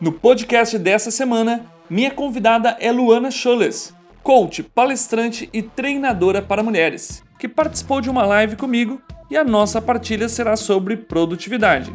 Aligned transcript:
No 0.00 0.12
podcast 0.12 0.78
dessa 0.78 1.10
semana, 1.10 1.66
minha 1.90 2.12
convidada 2.12 2.76
é 2.78 2.92
Luana 2.92 3.32
Scholes, 3.32 3.92
coach, 4.22 4.62
palestrante 4.62 5.50
e 5.52 5.60
treinadora 5.60 6.40
para 6.40 6.62
mulheres, 6.62 7.24
que 7.36 7.48
participou 7.48 8.00
de 8.00 8.08
uma 8.08 8.24
live 8.24 8.54
comigo 8.54 9.02
e 9.28 9.36
a 9.36 9.42
nossa 9.42 9.82
partilha 9.82 10.28
será 10.28 10.54
sobre 10.54 10.96
produtividade. 10.96 11.92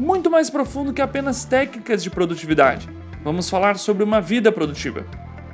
Muito 0.00 0.28
mais 0.28 0.50
profundo 0.50 0.92
que 0.92 1.00
apenas 1.00 1.44
técnicas 1.44 2.02
de 2.02 2.10
produtividade. 2.10 2.90
Vamos 3.22 3.48
falar 3.48 3.78
sobre 3.78 4.02
uma 4.02 4.20
vida 4.20 4.50
produtiva. 4.50 5.06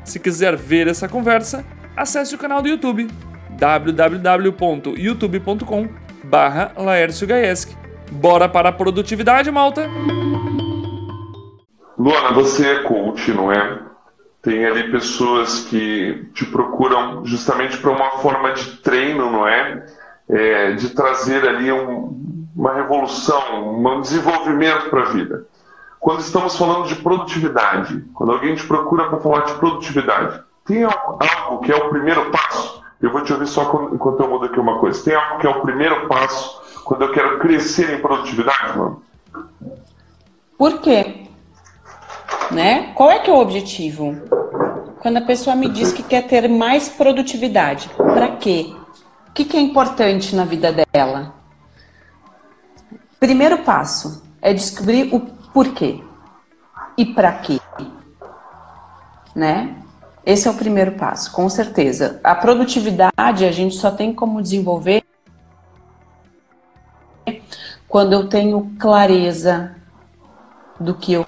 Se 0.02 0.18
quiser 0.18 0.56
ver 0.56 0.88
essa 0.88 1.06
conversa, 1.06 1.66
acesse 1.94 2.34
o 2.34 2.38
canal 2.38 2.62
do 2.62 2.68
YouTube 2.68 3.08
www.youtube.com 3.58 5.86
barra 6.24 6.72
Bora 8.10 8.48
para 8.48 8.70
a 8.70 8.72
produtividade, 8.72 9.50
malta! 9.50 9.86
Luana, 12.00 12.32
você 12.32 12.66
é 12.66 12.82
coach, 12.82 13.30
não 13.30 13.52
é? 13.52 13.78
Tem 14.40 14.64
ali 14.64 14.90
pessoas 14.90 15.66
que 15.66 16.30
te 16.32 16.46
procuram 16.46 17.26
justamente 17.26 17.76
para 17.76 17.90
uma 17.90 18.12
forma 18.22 18.54
de 18.54 18.78
treino, 18.78 19.30
não 19.30 19.46
é? 19.46 19.84
é 20.26 20.72
de 20.72 20.88
trazer 20.94 21.46
ali 21.46 21.70
um, 21.70 22.46
uma 22.56 22.72
revolução, 22.72 23.78
um 23.78 24.00
desenvolvimento 24.00 24.88
para 24.88 25.02
a 25.02 25.08
vida. 25.10 25.44
Quando 25.98 26.20
estamos 26.20 26.56
falando 26.56 26.86
de 26.86 26.94
produtividade, 26.94 28.02
quando 28.14 28.32
alguém 28.32 28.54
te 28.54 28.66
procura 28.66 29.10
para 29.10 29.20
falar 29.20 29.40
de 29.44 29.52
produtividade, 29.56 30.42
tem 30.64 30.84
algo 30.84 31.60
que 31.60 31.70
é 31.70 31.76
o 31.76 31.90
primeiro 31.90 32.30
passo? 32.30 32.82
Eu 32.98 33.12
vou 33.12 33.22
te 33.22 33.30
ouvir 33.30 33.46
só 33.46 33.90
enquanto 33.92 34.20
eu 34.20 34.28
mudo 34.30 34.46
aqui 34.46 34.58
uma 34.58 34.78
coisa. 34.78 35.04
Tem 35.04 35.14
algo 35.14 35.38
que 35.38 35.46
é 35.46 35.50
o 35.50 35.60
primeiro 35.60 36.08
passo 36.08 36.62
quando 36.82 37.02
eu 37.02 37.12
quero 37.12 37.38
crescer 37.38 37.92
em 37.92 38.00
produtividade, 38.00 38.78
mano? 38.78 39.02
Por 40.56 40.80
quê? 40.80 41.28
Né? 42.50 42.92
Qual 42.94 43.10
é 43.10 43.18
que 43.18 43.30
é 43.30 43.32
o 43.32 43.38
objetivo? 43.38 44.16
Quando 45.00 45.16
a 45.16 45.22
pessoa 45.22 45.56
me 45.56 45.68
diz 45.68 45.92
que 45.92 46.02
quer 46.02 46.26
ter 46.26 46.48
mais 46.48 46.88
produtividade, 46.88 47.88
para 47.96 48.36
quê? 48.36 48.74
O 49.28 49.32
que, 49.32 49.44
que 49.44 49.56
é 49.56 49.60
importante 49.60 50.34
na 50.34 50.44
vida 50.44 50.72
dela? 50.72 51.34
Primeiro 53.18 53.58
passo 53.58 54.22
é 54.42 54.52
descobrir 54.52 55.14
o 55.14 55.20
porquê 55.52 56.02
e 56.96 57.04
para 57.06 57.32
quê, 57.32 57.60
né? 59.34 59.76
Esse 60.24 60.48
é 60.48 60.50
o 60.50 60.54
primeiro 60.54 60.92
passo, 60.92 61.32
com 61.32 61.48
certeza. 61.48 62.20
A 62.22 62.34
produtividade 62.34 63.44
a 63.44 63.52
gente 63.52 63.74
só 63.76 63.90
tem 63.90 64.12
como 64.12 64.42
desenvolver 64.42 65.02
quando 67.88 68.12
eu 68.12 68.28
tenho 68.28 68.70
clareza 68.78 69.74
do 70.78 70.94
que 70.94 71.14
eu 71.14 71.26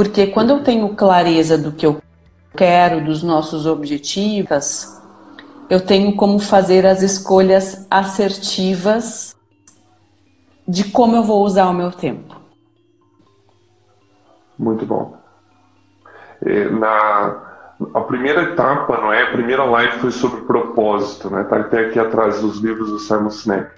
porque 0.00 0.28
quando 0.28 0.48
eu 0.48 0.62
tenho 0.62 0.94
clareza 0.94 1.58
do 1.58 1.72
que 1.72 1.84
eu 1.84 2.00
quero, 2.56 3.04
dos 3.04 3.22
nossos 3.22 3.66
objetivos, 3.66 4.98
eu 5.68 5.84
tenho 5.84 6.16
como 6.16 6.38
fazer 6.38 6.86
as 6.86 7.02
escolhas 7.02 7.86
assertivas 7.90 9.36
de 10.66 10.90
como 10.90 11.16
eu 11.16 11.22
vou 11.22 11.44
usar 11.44 11.66
o 11.66 11.74
meu 11.74 11.92
tempo. 11.92 12.34
Muito 14.58 14.86
bom. 14.86 15.18
Na 16.78 17.50
a 17.92 18.00
primeira 18.00 18.44
etapa, 18.44 18.96
não 19.02 19.12
é? 19.12 19.24
A 19.24 19.32
primeira 19.32 19.64
live 19.64 19.98
foi 19.98 20.12
sobre 20.12 20.40
propósito, 20.44 21.28
né? 21.28 21.44
Tá 21.44 21.58
até 21.58 21.80
aqui 21.80 21.98
atrás 21.98 22.40
dos 22.40 22.56
livros 22.60 22.88
do 22.88 22.98
Simon 22.98 23.28
Sinek. 23.28 23.70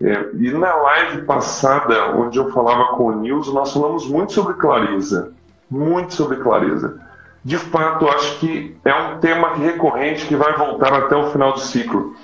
É, 0.00 0.30
e 0.34 0.52
na 0.52 0.72
live 0.72 1.22
passada, 1.22 2.14
onde 2.16 2.38
eu 2.38 2.52
falava 2.52 2.96
com 2.96 3.06
o 3.06 3.16
Nils, 3.16 3.52
nós 3.52 3.72
falamos 3.72 4.08
muito 4.08 4.32
sobre 4.32 4.54
clareza 4.54 5.33
muito 5.70 6.14
sobre 6.14 6.36
clareza. 6.38 7.00
De 7.44 7.58
fato, 7.58 8.08
acho 8.08 8.38
que 8.38 8.76
é 8.84 8.94
um 8.94 9.18
tema 9.18 9.54
recorrente 9.54 10.26
que 10.26 10.34
vai 10.34 10.56
voltar 10.56 10.92
até 10.92 11.14
o 11.14 11.30
final 11.30 11.52
do 11.52 11.60
ciclo. 11.60 12.14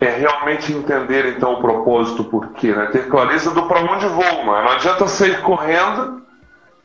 É 0.00 0.10
realmente 0.10 0.72
entender 0.72 1.36
então 1.36 1.54
o 1.54 1.60
propósito, 1.60 2.22
o 2.22 2.24
porquê, 2.24 2.72
né? 2.72 2.86
Ter 2.86 3.08
clareza 3.08 3.50
do 3.52 3.66
para 3.66 3.80
onde 3.80 4.06
vou, 4.06 4.44
mano. 4.44 4.64
Não 4.64 4.72
adianta 4.72 5.06
sair 5.06 5.40
correndo, 5.40 6.22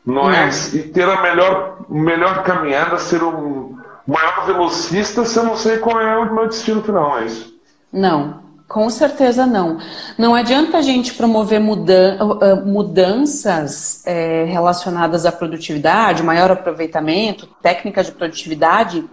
não, 0.06 0.30
é? 0.30 0.48
E 0.72 0.82
ter 0.84 1.08
a 1.08 1.20
melhor, 1.22 1.78
melhor 1.88 2.42
caminhada, 2.42 2.98
ser 2.98 3.22
um 3.22 3.76
maior 4.06 4.46
velocista 4.46 5.24
se 5.24 5.38
eu 5.38 5.44
não 5.44 5.56
sei 5.56 5.78
qual 5.78 6.00
é 6.00 6.16
o 6.16 6.34
meu 6.34 6.48
destino 6.48 6.82
final, 6.82 7.18
é 7.18 7.26
isso? 7.26 7.52
Não, 7.92 8.42
com 8.72 8.88
certeza 8.88 9.44
não. 9.44 9.78
Não 10.16 10.34
adianta 10.34 10.78
a 10.78 10.82
gente 10.82 11.12
promover 11.12 11.60
mudan 11.60 12.16
mudanças 12.64 14.02
é, 14.06 14.44
relacionadas 14.44 15.26
à 15.26 15.30
produtividade, 15.30 16.22
maior 16.22 16.50
aproveitamento, 16.50 17.46
técnicas 17.60 18.06
de 18.06 18.12
produtividade, 18.12 19.04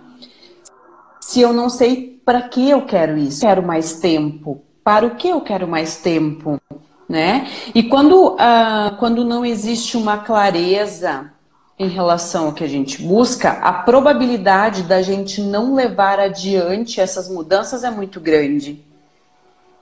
se 1.19 1.41
eu 1.41 1.51
não 1.51 1.69
sei 1.69 2.21
para 2.25 2.41
que 2.43 2.69
eu 2.69 2.85
quero 2.85 3.17
isso. 3.17 3.41
Quero 3.41 3.61
mais 3.61 3.99
tempo. 3.99 4.61
Para 4.81 5.05
o 5.05 5.15
que 5.15 5.27
eu 5.27 5.41
quero 5.41 5.67
mais 5.67 5.97
tempo? 5.97 6.59
Né? 7.07 7.47
E 7.75 7.83
quando, 7.83 8.35
uh, 8.35 8.95
quando 8.97 9.25
não 9.25 9.45
existe 9.45 9.97
uma 9.97 10.19
clareza 10.19 11.31
em 11.77 11.87
relação 11.87 12.47
ao 12.47 12.53
que 12.53 12.63
a 12.63 12.67
gente 12.67 13.01
busca, 13.01 13.51
a 13.51 13.73
probabilidade 13.73 14.83
da 14.83 15.01
gente 15.01 15.41
não 15.41 15.73
levar 15.75 16.19
adiante 16.19 17.01
essas 17.01 17.29
mudanças 17.29 17.83
é 17.83 17.89
muito 17.89 18.19
grande. 18.19 18.87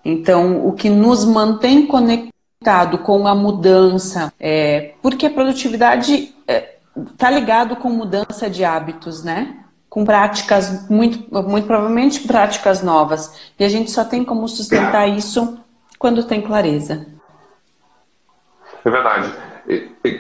Então, 0.10 0.66
o 0.66 0.72
que 0.72 0.90
nos 0.90 1.26
mantém 1.26 1.86
conectado 1.86 3.00
com 3.00 3.28
a 3.28 3.36
mudança, 3.36 4.32
é, 4.40 4.94
porque 5.02 5.26
a 5.26 5.30
produtividade 5.30 6.34
está 6.96 7.30
é, 7.30 7.36
ligado 7.36 7.76
com 7.76 7.90
mudança 7.90 8.50
de 8.50 8.64
hábitos, 8.64 9.22
né? 9.22 9.66
Com 9.90 10.06
práticas, 10.06 10.90
muito, 10.90 11.28
muito 11.44 11.68
provavelmente 11.68 12.26
práticas 12.26 12.82
novas. 12.82 13.52
E 13.60 13.66
a 13.66 13.70
gente 13.70 13.92
só 13.92 14.06
tem 14.06 14.24
como 14.24 14.48
sustentar 14.48 15.10
isso 15.10 15.60
quando 16.00 16.24
tem 16.24 16.42
clareza. 16.42 17.06
É 18.86 18.90
verdade. 18.90 19.30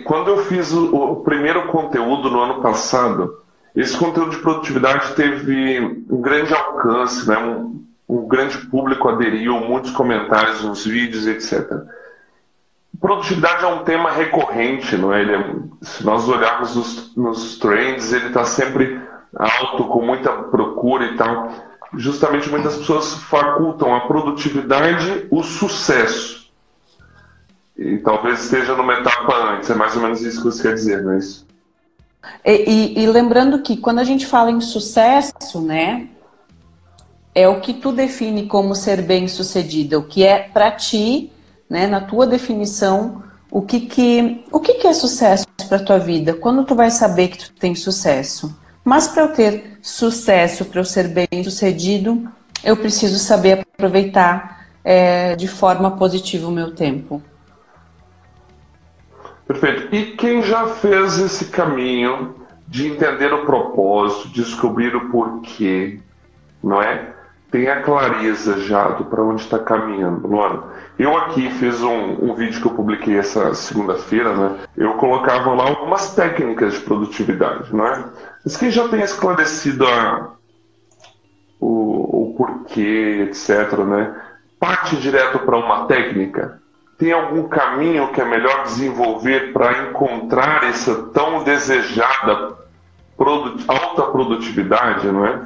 Quando 0.04 0.32
eu 0.32 0.46
fiz 0.48 0.74
o, 0.74 1.16
primeiro 1.24 1.68
conteúdo 1.68 2.30
no 2.30 2.42
ano 2.42 2.62
passado, 2.62 3.42
esse 3.74 3.96
conteúdo 3.96 4.32
de 4.32 4.40
produtividade 4.40 5.16
teve 5.16 5.80
um 6.10 6.20
grande 6.20 6.54
alcance, 6.54 7.26
né? 7.26 7.38
Um, 7.38 7.88
o 8.08 8.26
grande 8.26 8.58
público 8.68 9.10
aderiu, 9.10 9.60
muitos 9.60 9.92
comentários 9.92 10.64
nos 10.64 10.86
vídeos, 10.86 11.28
etc. 11.28 11.70
Produtividade 13.00 13.64
é 13.64 13.68
um 13.68 13.84
tema 13.84 14.12
recorrente, 14.12 14.96
não 14.96 15.14
é? 15.14 15.24
é 15.24 15.56
se 15.82 16.06
nós 16.06 16.28
olharmos 16.28 16.76
nos, 16.76 17.16
nos 17.16 17.58
trends, 17.60 18.14
ele 18.14 18.28
está 18.28 18.46
sempre 18.46 19.00
alto, 19.36 19.84
com 19.86 20.06
muita 20.06 20.32
procura 20.32 21.06
e 21.06 21.18
tal. 21.18 21.52
Justamente 21.96 22.50
muitas 22.50 22.78
pessoas 22.78 23.14
facultam 23.16 23.94
a 23.94 24.02
produtividade 24.02 25.28
o 25.30 25.44
sucesso. 25.44 26.48
E 27.78 27.98
talvez 27.98 28.46
esteja 28.46 28.76
numa 28.76 28.94
etapa 28.94 29.54
antes, 29.54 29.70
é 29.70 29.76
mais 29.76 29.96
ou 29.96 30.02
menos 30.02 30.22
isso 30.22 30.40
que 30.40 30.46
você 30.46 30.64
quer 30.64 30.74
dizer, 30.74 31.04
não 31.04 31.12
é 31.12 31.18
isso? 31.20 31.46
E, 32.44 32.96
e, 32.98 33.04
e 33.04 33.08
lembrando 33.08 33.62
que 33.62 33.78
quando 33.78 34.00
a 34.00 34.04
gente 34.04 34.26
fala 34.26 34.50
em 34.50 34.60
sucesso, 34.60 35.62
né, 35.62 36.08
é 37.38 37.48
o 37.48 37.60
que 37.62 37.72
tu 37.72 37.92
define 37.92 38.48
como 38.48 38.74
ser 38.74 39.00
bem 39.04 39.28
sucedido, 39.28 40.00
o 40.00 40.04
que 40.04 40.24
é 40.24 40.40
para 40.40 40.72
ti, 40.72 41.32
né, 41.70 41.86
na 41.86 42.02
tua 42.02 42.26
definição, 42.26 43.22
o 43.52 43.62
que 43.62 43.82
que, 43.82 44.44
o 44.52 44.60
que, 44.60 44.74
que 44.74 44.88
é 44.88 44.94
sucesso 44.94 45.46
para 45.70 45.78
tua 45.78 46.00
vida? 46.00 46.34
Quando 46.34 46.66
tu 46.66 46.74
vai 46.74 46.90
saber 46.90 47.28
que 47.28 47.38
tu 47.38 47.54
tem 47.54 47.76
sucesso? 47.76 48.60
Mas 48.84 49.08
para 49.08 49.22
eu 49.22 49.34
ter 49.34 49.78
sucesso, 49.84 50.66
para 50.66 50.80
eu 50.80 50.84
ser 50.84 51.10
bem 51.10 51.44
sucedido, 51.44 52.28
eu 52.64 52.76
preciso 52.76 53.20
saber 53.20 53.60
aproveitar 53.60 54.66
é, 54.84 55.36
de 55.36 55.48
forma 55.48 55.92
positiva 55.92 56.48
o 56.48 56.52
meu 56.52 56.74
tempo. 56.74 57.22
Perfeito. 59.46 59.94
E 59.96 60.16
quem 60.16 60.42
já 60.42 60.66
fez 60.70 61.20
esse 61.20 61.46
caminho 61.46 62.36
de 62.68 62.88
entender 62.88 63.32
o 63.32 63.46
propósito, 63.46 64.30
descobrir 64.30 64.96
o 64.96 65.12
porquê, 65.12 66.00
não 66.64 66.82
é? 66.82 67.14
Tem 67.52 67.68
a 67.70 67.82
clareza 67.82 68.60
já 68.60 68.90
do 68.90 69.06
para 69.06 69.24
onde 69.24 69.42
está 69.42 69.58
caminhando. 69.58 70.28
Luana, 70.28 70.64
eu 71.00 71.16
aqui 71.18 71.50
fiz 71.52 71.82
um, 71.82 72.30
um, 72.30 72.34
vídeo 72.34 72.62
que 72.62 72.68
eu 72.68 72.74
publiquei 72.74 73.18
essa 73.18 73.54
segunda-feira, 73.54 74.36
né? 74.36 74.60
Eu 74.76 74.96
colocava 74.96 75.54
lá 75.54 75.64
algumas 75.64 76.14
técnicas 76.14 76.74
de 76.74 76.80
produtividade, 76.82 77.74
não 77.74 77.88
é? 77.88 78.04
Mas 78.44 78.58
quem 78.58 78.70
já 78.70 78.88
tem 78.90 79.02
esclarecido 79.02 79.88
a, 79.88 80.34
o, 81.60 82.32
o 82.32 82.36
porquê, 82.38 83.30
etc., 83.30 83.78
né? 83.80 84.16
Parte 84.60 84.98
direto 84.98 85.40
para 85.40 85.58
uma 85.58 85.86
técnica. 85.86 86.62
Tem 86.98 87.12
algum 87.14 87.48
caminho 87.48 88.12
que 88.12 88.20
é 88.20 88.26
melhor 88.26 88.64
desenvolver 88.64 89.54
para 89.54 89.88
encontrar 89.88 90.64
essa 90.64 90.96
tão 91.14 91.44
desejada 91.44 92.58
produt 93.16 93.64
alta 93.68 94.04
produtividade, 94.04 95.08
não 95.08 95.26
é? 95.26 95.44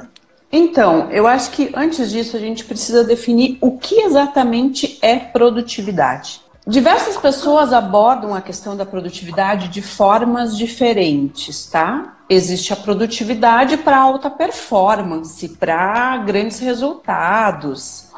Então, 0.52 1.10
eu 1.10 1.26
acho 1.26 1.50
que 1.52 1.72
antes 1.74 2.10
disso 2.10 2.36
a 2.36 2.40
gente 2.40 2.64
precisa 2.66 3.02
definir 3.02 3.56
o 3.58 3.78
que 3.78 4.00
exatamente 4.02 4.98
é 5.00 5.18
produtividade. 5.18 6.42
diversas 6.66 7.16
pessoas 7.16 7.72
abordam 7.72 8.34
a 8.34 8.40
questão 8.40 8.76
da 8.76 8.84
produtividade 8.86 9.68
de 9.68 9.80
formas 9.80 10.56
diferentes, 10.56 11.66
tá? 11.66 12.18
Existe 12.28 12.72
a 12.72 12.76
produtividade 12.76 13.78
para 13.78 13.98
alta 13.98 14.30
performance, 14.30 15.48
para 15.48 16.18
grandes 16.18 16.60
resultados. 16.60 18.10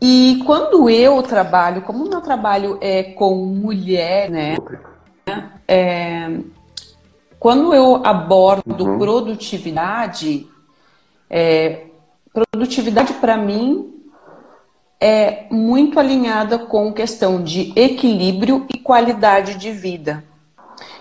E 0.00 0.42
quando 0.44 0.90
eu 0.90 1.22
trabalho, 1.22 1.82
como 1.82 2.04
o 2.04 2.08
meu 2.10 2.20
trabalho 2.20 2.76
é 2.80 3.02
com 3.02 3.34
mulher, 3.36 4.28
né? 4.28 4.56
É, 5.66 6.38
quando 7.38 7.72
eu 7.72 8.04
abordo 8.04 8.84
uhum. 8.84 8.98
produtividade, 8.98 10.46
é, 11.36 11.86
produtividade 12.32 13.12
para 13.14 13.36
mim 13.36 13.92
é 15.00 15.46
muito 15.50 15.98
alinhada 15.98 16.60
com 16.60 16.92
questão 16.92 17.42
de 17.42 17.72
equilíbrio 17.74 18.64
e 18.72 18.78
qualidade 18.78 19.56
de 19.56 19.72
vida. 19.72 20.22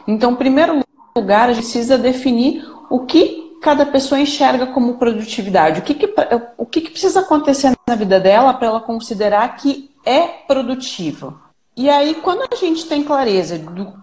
Então, 0.08 0.32
em 0.32 0.36
primeiro 0.36 0.84
lugar, 1.16 1.50
a 1.50 1.54
gente 1.54 1.66
precisa 1.66 2.00
definir 2.00 2.68
o 2.90 3.06
que 3.06 3.60
cada 3.62 3.86
pessoa 3.86 4.20
enxerga 4.20 4.66
como 4.66 4.96
produtividade, 4.96 5.82
o 5.82 5.84
que, 5.84 5.94
que 5.94 6.12
o 6.58 6.66
que, 6.66 6.82
que 6.82 6.90
precisa 6.90 7.20
acontecer 7.20 7.72
na 7.88 7.96
vida 7.96 8.20
dela 8.20 8.56
para 8.56 8.68
ela 8.68 8.82
considerar 8.82 9.56
que 9.56 9.92
é 10.04 10.22
produtiva. 10.48 11.40
E 11.78 11.92
aí, 11.92 12.16
quando 12.16 12.42
a 12.52 12.56
gente 12.56 12.88
tem 12.88 13.04
clareza 13.04 13.60
do 13.60 14.02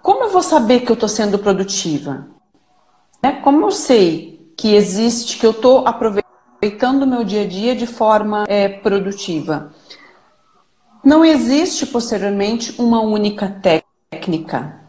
como 0.00 0.24
eu 0.24 0.30
vou 0.30 0.42
saber 0.42 0.80
que 0.80 0.90
eu 0.90 0.94
estou 0.94 1.08
sendo 1.08 1.38
produtiva? 1.38 2.26
Né? 3.22 3.32
Como 3.42 3.66
eu 3.66 3.70
sei 3.70 4.37
que 4.58 4.74
existe, 4.74 5.38
que 5.38 5.46
eu 5.46 5.52
estou 5.52 5.86
aproveitando 5.86 7.04
o 7.04 7.06
meu 7.06 7.22
dia 7.22 7.42
a 7.42 7.46
dia 7.46 7.76
de 7.76 7.86
forma 7.86 8.44
é, 8.48 8.68
produtiva. 8.68 9.72
Não 11.04 11.24
existe 11.24 11.86
posteriormente 11.86 12.74
uma 12.76 13.00
única 13.00 13.48
técnica, 14.10 14.80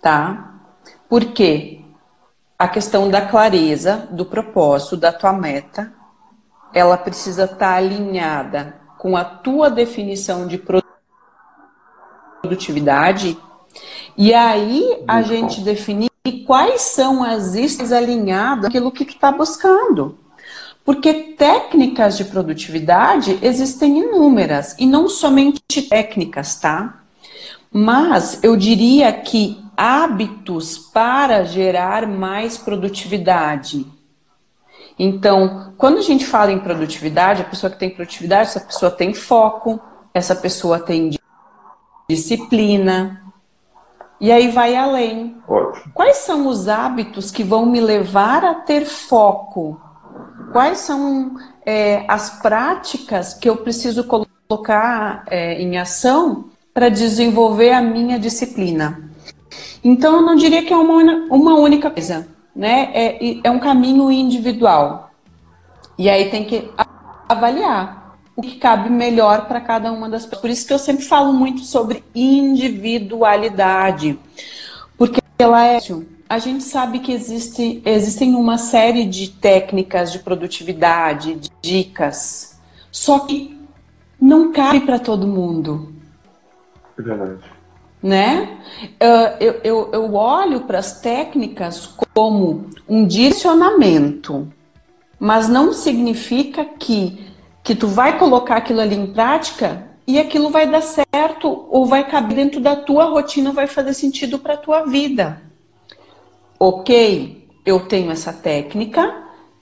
tá? 0.00 0.54
Por 1.06 1.26
quê? 1.26 1.82
A 2.58 2.66
questão 2.66 3.10
da 3.10 3.20
clareza, 3.20 4.08
do 4.10 4.24
propósito, 4.24 4.96
da 4.96 5.12
tua 5.12 5.34
meta, 5.34 5.92
ela 6.72 6.96
precisa 6.96 7.44
estar 7.44 7.58
tá 7.58 7.74
alinhada 7.74 8.80
com 8.96 9.18
a 9.18 9.24
tua 9.24 9.70
definição 9.70 10.46
de 10.46 10.58
produtividade. 12.40 13.38
E 14.16 14.32
aí 14.32 15.04
a 15.06 15.20
gente 15.20 15.60
definir 15.60 16.07
quais 16.48 16.80
são 16.80 17.22
as 17.22 17.54
istas 17.54 17.92
alinhadas 17.92 18.64
aquilo 18.64 18.90
que 18.90 19.04
está 19.04 19.30
buscando. 19.30 20.18
Porque 20.82 21.34
técnicas 21.36 22.16
de 22.16 22.24
produtividade 22.24 23.38
existem 23.42 23.98
inúmeras, 23.98 24.74
e 24.78 24.86
não 24.86 25.10
somente 25.10 25.82
técnicas, 25.90 26.58
tá? 26.58 27.02
Mas 27.70 28.42
eu 28.42 28.56
diria 28.56 29.12
que 29.12 29.62
hábitos 29.76 30.78
para 30.78 31.44
gerar 31.44 32.06
mais 32.06 32.56
produtividade. 32.56 33.86
Então, 34.98 35.74
quando 35.76 35.98
a 35.98 36.02
gente 36.02 36.24
fala 36.24 36.50
em 36.50 36.58
produtividade, 36.58 37.42
a 37.42 37.44
pessoa 37.44 37.70
que 37.70 37.78
tem 37.78 37.90
produtividade, 37.90 38.48
essa 38.48 38.60
pessoa 38.60 38.90
tem 38.90 39.12
foco, 39.12 39.78
essa 40.14 40.34
pessoa 40.34 40.80
tem 40.80 41.10
disciplina, 42.08 43.22
e 44.20 44.32
aí 44.32 44.50
vai 44.50 44.74
além. 44.74 45.36
Ótimo. 45.46 45.92
Quais 45.94 46.16
são 46.18 46.46
os 46.48 46.68
hábitos 46.68 47.30
que 47.30 47.44
vão 47.44 47.66
me 47.66 47.80
levar 47.80 48.44
a 48.44 48.54
ter 48.54 48.84
foco? 48.84 49.80
Quais 50.52 50.78
são 50.78 51.36
é, 51.64 52.04
as 52.08 52.40
práticas 52.40 53.34
que 53.34 53.48
eu 53.48 53.56
preciso 53.58 54.04
colocar 54.04 55.24
é, 55.28 55.60
em 55.60 55.78
ação 55.78 56.46
para 56.72 56.88
desenvolver 56.88 57.72
a 57.72 57.80
minha 57.80 58.18
disciplina? 58.18 59.08
Então, 59.84 60.16
eu 60.16 60.22
não 60.22 60.34
diria 60.34 60.64
que 60.64 60.72
é 60.72 60.76
uma, 60.76 61.26
uma 61.30 61.54
única 61.54 61.90
coisa, 61.90 62.26
né? 62.54 62.90
É, 62.92 63.40
é 63.44 63.50
um 63.50 63.60
caminho 63.60 64.10
individual. 64.10 65.10
E 65.96 66.08
aí 66.08 66.30
tem 66.30 66.44
que 66.44 66.70
avaliar 67.28 67.97
o 68.38 68.40
que 68.40 68.54
cabe 68.54 68.88
melhor 68.88 69.48
para 69.48 69.60
cada 69.60 69.90
uma 69.90 70.08
das 70.08 70.24
pessoas. 70.24 70.40
Por 70.40 70.50
isso 70.50 70.64
que 70.64 70.72
eu 70.72 70.78
sempre 70.78 71.04
falo 71.04 71.32
muito 71.32 71.62
sobre 71.62 72.04
individualidade, 72.14 74.16
porque 74.96 75.20
ela 75.40 75.66
é. 75.66 75.80
A 76.28 76.38
gente 76.38 76.62
sabe 76.62 77.00
que 77.00 77.10
existe, 77.10 77.82
existem 77.84 78.36
uma 78.36 78.56
série 78.56 79.06
de 79.06 79.30
técnicas 79.30 80.12
de 80.12 80.20
produtividade, 80.20 81.34
de 81.34 81.50
dicas, 81.60 82.60
só 82.92 83.18
que 83.20 83.58
não 84.20 84.52
cabe 84.52 84.82
para 84.82 85.00
todo 85.00 85.26
mundo. 85.26 85.92
É 86.96 87.02
verdade. 87.02 87.40
Né? 88.00 88.56
Eu, 89.00 89.56
eu, 89.64 89.90
eu 89.92 90.14
olho 90.14 90.60
para 90.60 90.78
as 90.78 91.00
técnicas 91.00 91.92
como 92.14 92.66
um 92.88 93.04
direcionamento, 93.04 94.46
mas 95.18 95.48
não 95.48 95.72
significa 95.72 96.64
que 96.64 97.26
que 97.68 97.74
tu 97.74 97.86
vai 97.86 98.18
colocar 98.18 98.56
aquilo 98.56 98.80
ali 98.80 98.96
em 98.96 99.08
prática 99.08 99.88
e 100.06 100.18
aquilo 100.18 100.48
vai 100.48 100.66
dar 100.66 100.80
certo 100.80 101.66
ou 101.68 101.84
vai 101.84 102.02
caber 102.08 102.34
dentro 102.34 102.62
da 102.62 102.74
tua 102.74 103.04
rotina, 103.04 103.52
vai 103.52 103.66
fazer 103.66 103.92
sentido 103.92 104.38
para 104.38 104.56
tua 104.56 104.86
vida. 104.86 105.42
Ok, 106.58 107.46
eu 107.66 107.80
tenho 107.80 108.10
essa 108.10 108.32
técnica, 108.32 109.14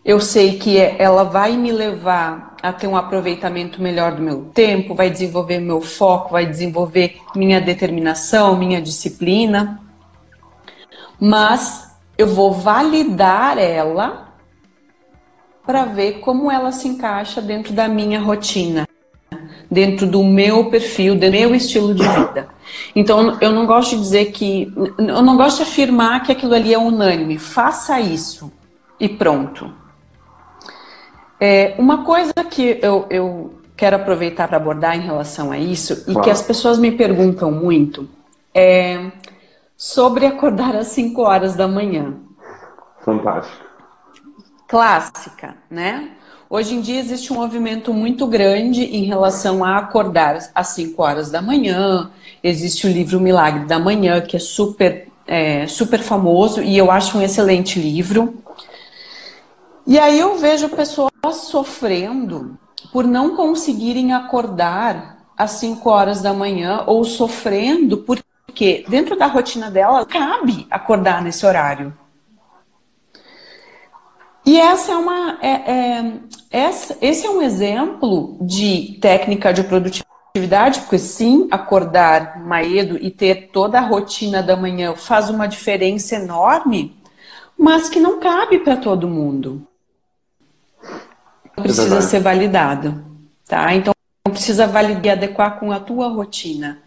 eu 0.05 0.21
sei 0.21 0.57
que 0.57 0.79
é, 0.79 0.95
ela 1.01 1.25
vai 1.25 1.57
me 1.57 1.73
levar 1.73 2.55
a 2.63 2.73
ter 2.73 2.87
um 2.87 2.97
aproveitamento 2.97 3.83
melhor 3.83 4.15
do 4.15 4.23
meu 4.23 4.45
tempo, 4.55 4.95
vai 4.95 5.11
desenvolver 5.11 5.59
meu 5.59 5.81
foco, 5.81 6.31
vai 6.31 6.47
desenvolver 6.47 7.17
minha 7.35 7.61
determinação, 7.61 8.57
minha 8.57 8.81
disciplina, 8.81 9.81
mas 11.19 11.93
eu 12.17 12.29
vou 12.29 12.53
validar 12.53 13.59
ela 13.59 14.26
para 15.67 15.85
ver 15.85 16.21
como 16.21 16.51
ela 16.51 16.71
se 16.71 16.87
encaixa 16.87 17.43
dentro 17.43 17.73
da 17.73 17.89
minha 17.89 18.21
rotina, 18.21 18.87
dentro 19.69 20.07
do 20.07 20.23
meu 20.23 20.71
perfil, 20.71 21.17
do 21.17 21.31
meu 21.31 21.55
estilo 21.55 21.93
de 21.93 22.07
vida. 22.07 22.49
Então, 22.95 23.37
eu 23.41 23.53
não 23.53 23.67
gosto 23.67 23.97
de 23.97 24.03
dizer 24.03 24.27
que. 24.27 24.73
Eu 24.99 25.23
não 25.23 25.37
gosto 25.37 25.59
de 25.59 25.63
afirmar 25.65 26.23
que 26.23 26.31
aquilo 26.31 26.55
ali 26.55 26.73
é 26.73 26.79
unânime. 26.79 27.37
Faça 27.37 28.01
isso 28.01 28.53
e 28.99 29.09
pronto. 29.09 29.73
É, 31.39 31.75
uma 31.79 32.05
coisa 32.05 32.33
que 32.49 32.79
eu, 32.81 33.07
eu 33.11 33.55
quero 33.77 33.97
aproveitar 33.97 34.49
para 34.49 34.57
abordar 34.57 34.97
em 34.97 35.03
relação 35.03 35.51
a 35.51 35.59
isso, 35.59 36.05
e 36.09 36.15
que 36.21 36.31
as 36.31 36.41
pessoas 36.41 36.79
me 36.79 36.93
perguntam 36.93 37.51
muito, 37.51 38.09
é 38.55 39.11
sobre 39.77 40.25
acordar 40.25 40.75
às 40.75 40.87
5 40.89 41.21
horas 41.21 41.55
da 41.55 41.69
manhã. 41.69 42.15
Fantástico 43.01 43.66
clássica, 44.67 45.57
né? 45.71 46.11
Hoje 46.49 46.75
em 46.75 46.81
dia 46.81 47.01
existe 47.01 47.33
um 47.33 47.37
movimento 47.37 47.93
muito 47.93 48.25
grande 48.27 48.85
em 48.85 49.05
relação 49.05 49.65
a 49.65 49.79
acordar 49.79 50.39
às 50.55 50.69
5 50.69 51.03
horas 51.03 51.31
da 51.31 51.43
manhã. 51.43 52.11
Existe 52.43 52.87
o 52.87 52.91
livro 52.91 53.19
Milagre 53.19 53.65
da 53.65 53.81
Manhã, 53.81 54.21
que 54.21 54.37
é 54.37 54.41
super, 54.41 55.09
é, 55.27 55.67
super 55.67 56.01
famoso 56.01 56.63
e 56.63 56.79
eu 56.79 56.89
acho 56.89 57.19
um 57.19 57.23
excelente 57.23 57.81
livro. 57.81 58.43
E 59.85 59.99
aí 59.99 60.19
eu 60.21 60.39
vejo 60.39 60.69
pessoas 60.69 61.11
sofrendo 61.33 62.57
por 62.93 63.05
não 63.05 63.35
conseguirem 63.35 64.13
acordar 64.13 65.19
às 65.37 65.53
5 65.53 65.91
horas 65.91 66.23
da 66.23 66.33
manhã 66.33 66.85
ou 66.87 67.05
sofrendo 67.05 67.99
porque 67.99 68.85
dentro 68.89 69.17
da 69.17 69.27
rotina 69.27 69.69
dela 69.69 70.07
cabe 70.07 70.67
acordar 70.71 71.23
nesse 71.23 71.45
horário. 71.45 71.93
E 74.47 74.61
essa 74.61 74.93
é 74.93 74.97
uma, 74.97 75.39
é, 75.43 75.49
é, 75.49 76.13
essa, 76.53 76.97
esse 77.03 77.27
é 77.27 77.31
um 77.31 77.43
exemplo 77.43 78.39
de 78.41 78.97
técnica 79.01 79.53
de 79.53 79.65
produtividade, 79.65 80.81
porque 80.83 81.01
sim, 81.01 81.49
acordar 81.51 82.41
mais 82.47 82.71
cedo 82.71 82.97
e 82.97 83.11
ter 83.11 83.51
toda 83.53 83.79
a 83.79 83.85
rotina 83.85 84.45
da 84.45 84.57
manhã 84.57 84.95
faz 84.95 85.29
uma 85.29 85.49
diferença 85.49 86.15
enorme, 86.15 86.97
mas 87.59 87.89
que 87.89 87.99
não 87.99 88.21
cabe 88.21 88.61
para 88.61 88.77
todo 88.77 89.09
mundo. 89.09 89.67
Precisa 91.57 91.99
é 91.99 92.01
ser 92.03 92.21
validado, 92.21 93.05
tá? 93.49 93.75
Então 93.75 93.93
precisa 94.31 94.67
validar 94.67 95.07
e 95.07 95.11
adequar 95.11 95.59
com 95.59 95.73
a 95.73 95.81
tua 95.81 96.07
rotina. 96.09 96.83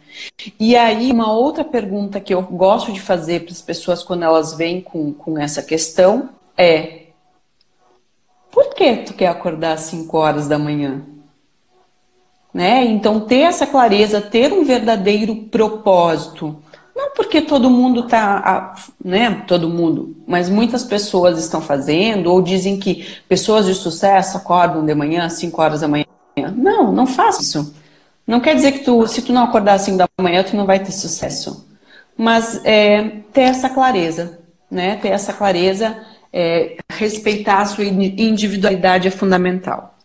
E 0.60 0.76
aí, 0.76 1.12
uma 1.12 1.32
outra 1.34 1.64
pergunta 1.64 2.20
que 2.20 2.34
eu 2.34 2.42
gosto 2.42 2.94
de 2.94 3.02
fazer 3.02 3.42
para 3.42 3.52
as 3.52 3.62
pessoas 3.62 4.02
quando 4.02 4.24
elas 4.24 4.54
vêm 4.54 4.82
com, 4.82 5.14
com 5.14 5.38
essa 5.38 5.62
questão 5.62 6.30
é 6.58 6.99
por 8.60 8.76
que 8.76 8.94
tu 8.98 9.14
quer 9.14 9.28
acordar 9.28 9.76
às 9.76 9.82
5 9.82 10.18
horas 10.18 10.50
da 10.50 10.60
manhã? 10.60 11.02
Né? 12.54 12.84
Então, 12.84 13.22
ter 13.22 13.40
essa 13.40 13.66
clareza, 13.66 14.20
ter 14.20 14.52
um 14.52 14.66
verdadeiro 14.66 15.34
propósito. 15.46 16.62
Não 16.94 17.12
porque 17.12 17.40
todo 17.40 17.70
mundo 17.70 18.02
está, 18.02 18.76
né? 19.02 19.46
Todo 19.48 19.70
mundo, 19.70 20.18
mas 20.28 20.50
muitas 20.50 20.84
pessoas 20.84 21.40
estão 21.40 21.62
fazendo, 21.62 22.30
ou 22.30 22.42
dizem 22.42 22.78
que 22.78 23.08
pessoas 23.30 23.66
de 23.66 23.74
sucesso 23.74 24.36
acordam 24.36 24.86
de 24.86 24.94
manhã 24.94 25.24
às 25.24 25.34
5 25.34 25.62
horas 25.62 25.80
da 25.80 25.88
manhã. 25.88 26.06
Não, 26.54 26.92
não 26.92 27.08
faça 27.08 27.42
isso. 27.42 27.74
Não 28.28 28.42
quer 28.42 28.56
dizer 28.56 28.74
que 28.74 28.80
tu, 28.80 29.08
se 29.08 29.22
tu 29.22 29.32
não 29.32 29.46
acordar 29.46 29.76
às 29.76 29.84
5 29.84 29.98
da 29.98 30.08
manhã, 30.22 30.44
tu 30.44 30.58
não 30.58 30.66
vai 30.66 30.80
ter 30.80 30.92
sucesso. 30.92 31.66
Mas 32.18 32.60
é, 32.66 33.22
ter 33.32 33.44
essa 33.44 33.70
clareza, 33.70 34.38
né? 34.70 34.98
Ter 34.98 35.10
essa 35.10 35.32
clareza, 35.32 35.96
é, 36.32 36.78
respeitar 36.92 37.60
a 37.60 37.66
sua 37.66 37.84
individualidade 37.84 39.08
é 39.08 39.12
fundamental. 39.12 39.96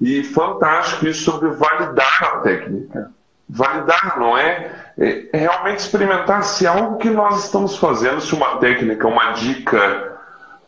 E 0.00 0.22
fantástico 0.22 1.06
isso 1.06 1.24
sobre 1.24 1.50
validar 1.50 2.22
a 2.22 2.38
técnica. 2.38 3.10
Validar, 3.48 4.18
não 4.18 4.36
é? 4.36 4.70
é? 4.98 5.28
é 5.32 5.38
realmente 5.38 5.78
experimentar 5.78 6.42
se 6.44 6.66
algo 6.66 6.98
que 6.98 7.10
nós 7.10 7.44
estamos 7.44 7.76
fazendo, 7.76 8.20
se 8.20 8.34
uma 8.34 8.58
técnica, 8.58 9.08
uma 9.08 9.32
dica, 9.32 10.18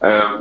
é, 0.01 0.39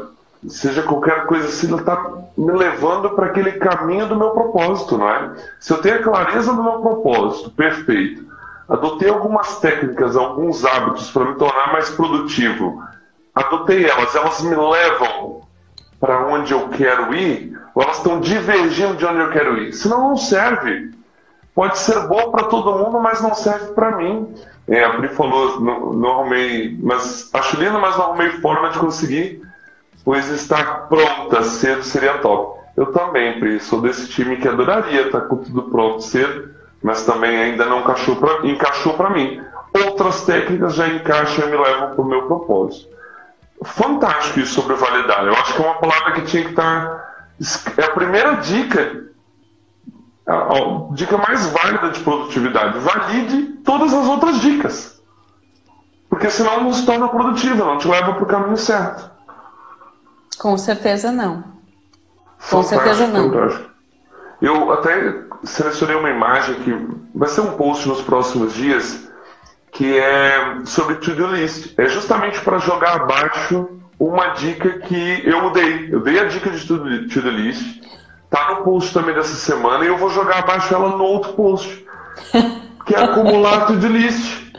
seja 0.47 0.81
qualquer 0.83 1.25
coisa 1.25 1.47
assim, 1.47 1.75
está 1.75 2.01
me 2.37 2.53
levando 2.53 3.11
para 3.11 3.27
aquele 3.27 3.53
caminho 3.53 4.07
do 4.07 4.15
meu 4.15 4.31
propósito, 4.31 4.97
não 4.97 5.09
é? 5.09 5.33
Se 5.59 5.73
eu 5.73 5.81
tenho 5.81 5.95
a 5.95 6.03
clareza 6.03 6.53
do 6.53 6.63
meu 6.63 6.79
propósito, 6.79 7.51
perfeito, 7.51 8.25
adotei 8.67 9.09
algumas 9.09 9.59
técnicas, 9.59 10.15
alguns 10.15 10.63
hábitos 10.63 11.11
para 11.11 11.25
me 11.25 11.35
tornar 11.35 11.73
mais 11.73 11.89
produtivo, 11.89 12.81
adotei 13.39 13.85
elas, 13.85 14.15
elas 14.15 14.41
me 14.41 14.55
levam 14.55 15.41
para 15.99 16.25
onde 16.27 16.53
eu 16.53 16.69
quero 16.69 17.13
ir, 17.13 17.57
ou 17.75 17.83
elas 17.83 17.97
estão 17.97 18.19
divergindo 18.19 18.95
de 18.95 19.05
onde 19.05 19.19
eu 19.19 19.31
quero 19.31 19.57
ir. 19.57 19.73
Senão 19.73 20.09
não 20.09 20.17
serve. 20.17 20.91
Pode 21.53 21.77
ser 21.77 22.07
boa 22.07 22.31
para 22.31 22.43
todo 22.45 22.77
mundo, 22.77 22.99
mas 22.99 23.21
não 23.21 23.33
serve 23.33 23.73
para 23.73 23.97
mim. 23.97 24.33
É, 24.67 24.83
a 24.83 24.91
Pri 24.91 25.09
falou, 25.09 25.59
não, 25.59 25.93
não 25.93 26.09
arrumei, 26.11 26.77
mas 26.81 27.29
acho 27.33 27.59
lindo, 27.59 27.79
mas 27.79 27.97
não 27.97 28.05
arrumei 28.05 28.29
forma 28.39 28.69
de 28.69 28.79
conseguir, 28.79 29.41
pois 30.05 30.29
estar 30.29 30.87
pronta 30.87 31.41
cedo 31.41 31.83
seria 31.83 32.19
top. 32.19 32.59
Eu 32.77 32.93
também, 32.93 33.39
Pri, 33.39 33.59
sou 33.59 33.81
desse 33.81 34.07
time 34.07 34.37
que 34.37 34.47
adoraria 34.47 35.07
estar 35.07 35.21
com 35.21 35.37
tudo 35.37 35.63
pronto 35.63 36.01
cedo, 36.01 36.49
mas 36.81 37.05
também 37.05 37.35
ainda 37.35 37.65
não 37.65 37.79
encaixou 37.79 38.93
para 38.93 39.09
mim. 39.09 39.41
Outras 39.85 40.25
técnicas 40.25 40.75
já 40.75 40.87
encaixam 40.87 41.47
e 41.47 41.51
me 41.51 41.57
levam 41.57 41.89
para 41.89 42.01
o 42.01 42.05
meu 42.05 42.21
propósito 42.23 42.98
fantástico 43.63 44.39
isso 44.39 44.53
sobre 44.53 44.75
validar. 44.75 45.25
Eu 45.25 45.33
acho 45.33 45.53
que 45.53 45.61
é 45.61 45.65
uma 45.65 45.79
palavra 45.79 46.13
que 46.13 46.21
tinha 46.23 46.43
que 46.43 46.49
estar. 46.49 47.09
É 47.77 47.85
a 47.85 47.91
primeira 47.91 48.35
dica, 48.35 49.05
a, 50.27 50.93
dica 50.93 51.17
mais 51.17 51.47
válida 51.47 51.89
de 51.89 51.99
produtividade. 52.01 52.79
Valide 52.79 53.43
todas 53.63 53.93
as 53.93 54.07
outras 54.07 54.39
dicas. 54.39 55.01
Porque 56.09 56.29
senão 56.29 56.63
não 56.63 56.73
se 56.73 56.85
torna 56.85 57.07
produtiva, 57.07 57.65
não 57.65 57.77
te 57.77 57.87
leva 57.87 58.13
para 58.13 58.23
o 58.23 58.27
caminho 58.27 58.57
certo. 58.57 59.09
Com 60.37 60.57
certeza 60.57 61.11
não. 61.11 61.43
Com 62.49 62.63
fantástico, 62.63 62.83
certeza 62.83 63.07
não. 63.07 63.31
Fantástico. 63.31 63.69
Eu 64.41 64.71
até 64.71 65.21
selecionei 65.43 65.95
uma 65.95 66.09
imagem 66.09 66.55
que 66.63 66.87
vai 67.13 67.27
ser 67.27 67.41
um 67.41 67.57
post 67.57 67.87
nos 67.87 68.01
próximos 68.01 68.53
dias 68.53 69.08
que 69.79 69.97
é 69.97 70.57
sobre 70.65 70.95
to-do 70.95 71.27
list. 71.27 71.73
É 71.79 71.87
justamente 71.87 72.41
para 72.41 72.57
jogar 72.57 72.97
abaixo 72.97 73.79
uma 73.97 74.27
dica 74.31 74.77
que 74.79 75.23
eu 75.25 75.49
dei. 75.51 75.87
Eu 75.89 76.01
dei 76.01 76.19
a 76.19 76.25
dica 76.25 76.49
de 76.49 76.67
to-do 76.67 77.29
list. 77.29 77.81
Tá 78.29 78.49
no 78.49 78.63
post 78.65 78.93
também 78.93 79.15
dessa 79.15 79.35
semana 79.35 79.85
e 79.85 79.87
eu 79.87 79.95
vou 79.95 80.09
jogar 80.09 80.39
abaixo 80.39 80.73
ela 80.73 80.89
no 80.89 81.03
outro 81.05 81.31
post. 81.31 81.87
Que 82.85 82.95
é 82.95 83.03
acumular 83.03 83.67
to-do 83.67 83.87
list. 83.87 84.51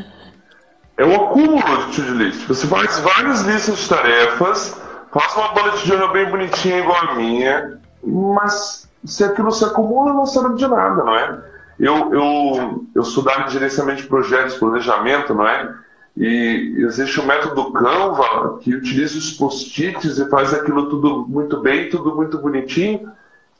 É 0.96 1.04
o 1.04 1.14
acúmulo 1.14 1.86
de 1.86 1.96
to-do 1.96 2.14
list. 2.14 2.46
Você 2.46 2.66
faz 2.66 3.00
várias 3.00 3.42
listas 3.42 3.76
de 3.78 3.88
tarefas, 3.88 4.80
faz 5.12 5.36
uma 5.36 5.48
bullet 5.48 5.86
journal 5.86 6.12
bem 6.12 6.30
bonitinha 6.30 6.78
igual 6.78 6.96
a 6.96 7.14
minha, 7.16 7.80
mas 8.04 8.88
se 9.04 9.24
aquilo 9.24 9.50
se 9.50 9.64
acumula, 9.64 10.14
não 10.14 10.26
serve 10.26 10.54
de 10.54 10.68
nada, 10.68 11.02
não 11.02 11.14
é? 11.14 11.49
Eu, 11.80 12.12
eu, 12.12 12.84
eu 12.94 13.02
sou 13.02 13.24
da 13.24 13.32
área 13.32 13.46
de 13.46 13.54
gerenciamento 13.54 14.02
de 14.02 14.08
projetos, 14.08 14.56
planejamento, 14.56 15.34
não 15.34 15.48
é? 15.48 15.74
E 16.14 16.74
existe 16.80 17.18
o 17.18 17.26
método 17.26 17.72
Canva, 17.72 18.58
que 18.60 18.74
utiliza 18.74 19.16
os 19.16 19.32
post-its 19.32 20.18
e 20.18 20.28
faz 20.28 20.52
aquilo 20.52 20.90
tudo 20.90 21.24
muito 21.26 21.58
bem, 21.62 21.88
tudo 21.88 22.14
muito 22.14 22.36
bonitinho. 22.36 23.10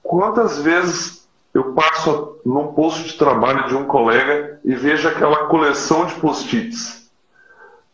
Quantas 0.03 0.61
vezes 0.61 1.27
eu 1.55 1.73
passo 1.73 2.37
num 2.45 2.75
posto 2.75 3.05
de 3.05 3.15
trabalho 3.15 3.67
de 3.69 3.75
um 3.75 3.85
colega 3.85 4.61
e 4.67 4.75
vejo 4.75 5.09
aquela 5.09 5.47
coleção 5.47 6.05
de 6.05 6.15
post-its? 6.17 7.11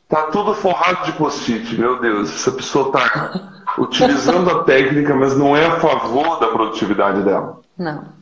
Tá 0.08 0.24
tudo 0.24 0.54
forrado 0.54 1.04
de 1.04 1.12
post-it, 1.12 1.78
meu 1.78 2.00
Deus, 2.00 2.34
essa 2.34 2.50
pessoa 2.50 2.88
está 2.88 3.52
utilizando 3.78 4.50
a 4.50 4.64
técnica, 4.64 5.14
mas 5.14 5.36
não 5.36 5.56
é 5.56 5.66
a 5.66 5.78
favor 5.78 6.40
da 6.40 6.48
produtividade 6.48 7.22
dela. 7.22 7.60
Não. 7.78 8.15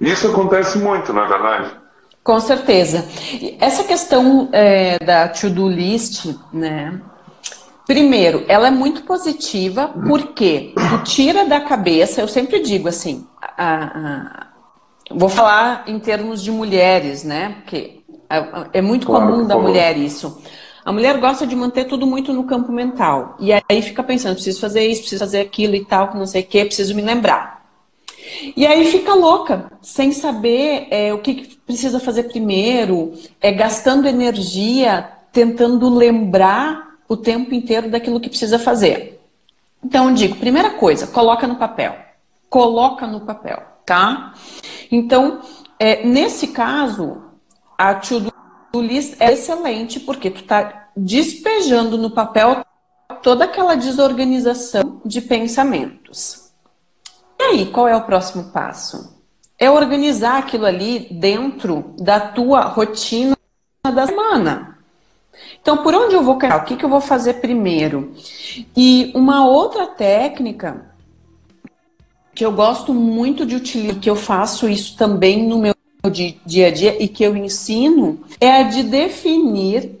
Isso 0.00 0.28
acontece 0.28 0.78
muito, 0.78 1.12
na 1.12 1.24
é 1.24 1.28
verdade. 1.28 1.70
Com 2.22 2.40
certeza. 2.40 3.06
Essa 3.58 3.84
questão 3.84 4.48
é, 4.52 4.98
da 4.98 5.28
to-do 5.28 5.68
list, 5.68 6.26
né? 6.52 7.00
Primeiro, 7.86 8.44
ela 8.46 8.68
é 8.68 8.70
muito 8.70 9.02
positiva 9.02 9.88
porque 10.06 10.72
tu 10.76 11.02
tira 11.02 11.44
da 11.44 11.60
cabeça, 11.60 12.20
eu 12.20 12.28
sempre 12.28 12.60
digo 12.60 12.88
assim, 12.88 13.26
a, 13.42 13.84
a, 13.84 14.46
vou 15.10 15.28
falar 15.28 15.84
em 15.88 15.98
termos 15.98 16.40
de 16.40 16.52
mulheres, 16.52 17.24
né? 17.24 17.56
Porque 17.60 18.00
é 18.72 18.80
muito 18.80 19.06
claro, 19.06 19.26
comum 19.26 19.46
da 19.46 19.58
mulher 19.58 19.96
isso. 19.96 20.40
A 20.84 20.92
mulher 20.92 21.18
gosta 21.18 21.46
de 21.46 21.56
manter 21.56 21.86
tudo 21.86 22.06
muito 22.06 22.32
no 22.32 22.44
campo 22.44 22.70
mental. 22.70 23.36
E 23.40 23.52
aí 23.52 23.82
fica 23.82 24.04
pensando, 24.04 24.34
preciso 24.34 24.60
fazer 24.60 24.86
isso, 24.86 25.00
preciso 25.00 25.24
fazer 25.24 25.40
aquilo 25.40 25.74
e 25.74 25.84
tal, 25.84 26.14
não 26.14 26.26
sei 26.26 26.42
o 26.42 26.46
quê, 26.46 26.64
preciso 26.64 26.94
me 26.94 27.02
lembrar. 27.02 27.49
E 28.56 28.66
aí 28.66 28.84
fica 28.86 29.14
louca, 29.14 29.72
sem 29.82 30.12
saber 30.12 30.88
é, 30.90 31.12
o 31.12 31.18
que, 31.18 31.34
que, 31.34 31.56
precisa 31.56 32.00
fazer 32.00 32.24
primeiro, 32.24 33.12
é, 33.40 33.52
gastando 33.52 34.08
energia, 34.08 35.08
tentando 35.32 35.88
lembrar 35.88 36.96
o 37.08 37.16
tempo 37.16 37.54
inteiro 37.54 37.90
daquilo 37.90 38.20
que 38.20 38.28
precisa 38.28 38.58
fazer. 38.58 39.20
Então, 39.82 40.08
eu 40.08 40.14
digo, 40.14 40.36
primeira 40.36 40.70
coisa, 40.70 41.06
coloca 41.06 41.46
no 41.46 41.56
papel. 41.56 41.96
Coloca 42.48 43.06
no 43.06 43.20
papel, 43.20 43.62
tá? 43.86 44.34
Então, 44.90 45.40
é, 45.78 46.04
nesse 46.04 46.48
caso, 46.48 47.22
a 47.78 47.94
to-do 47.94 48.32
list 48.74 49.16
é 49.20 49.32
excelente, 49.32 50.00
porque 50.00 50.30
tu 50.30 50.42
tá 50.42 50.88
despejando 50.96 51.96
no 51.96 52.10
papel 52.10 52.64
toda 53.22 53.44
aquela 53.44 53.74
desorganização 53.74 55.00
de 55.04 55.20
pensamentos. 55.20 56.49
E 57.40 57.42
aí, 57.42 57.66
qual 57.66 57.88
é 57.88 57.96
o 57.96 58.02
próximo 58.02 58.52
passo? 58.52 59.18
É 59.58 59.70
organizar 59.70 60.36
aquilo 60.36 60.66
ali 60.66 61.08
dentro 61.10 61.94
da 61.98 62.20
tua 62.20 62.64
rotina 62.64 63.34
da 63.82 64.06
semana. 64.06 64.78
Então, 65.58 65.78
por 65.78 65.94
onde 65.94 66.14
eu 66.14 66.22
vou 66.22 66.36
cair? 66.36 66.52
O 66.52 66.64
que, 66.64 66.76
que 66.76 66.84
eu 66.84 66.88
vou 66.90 67.00
fazer 67.00 67.40
primeiro? 67.40 68.12
E 68.76 69.10
uma 69.14 69.48
outra 69.48 69.86
técnica 69.86 70.92
que 72.34 72.44
eu 72.44 72.52
gosto 72.52 72.92
muito 72.92 73.46
de 73.46 73.56
utilizar, 73.56 73.98
que 73.98 74.10
eu 74.10 74.16
faço 74.16 74.68
isso 74.68 74.94
também 74.98 75.42
no 75.48 75.58
meu 75.58 75.74
dia 76.44 76.66
a 76.66 76.70
dia 76.70 77.02
e 77.02 77.08
que 77.08 77.24
eu 77.24 77.34
ensino, 77.34 78.22
é 78.38 78.50
a 78.52 78.62
de 78.64 78.82
definir 78.82 79.98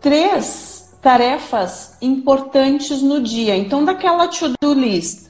três 0.00 0.96
tarefas 1.02 1.98
importantes 2.00 3.02
no 3.02 3.22
dia. 3.22 3.54
Então, 3.54 3.84
daquela 3.84 4.26
to-do 4.26 4.72
list, 4.72 5.27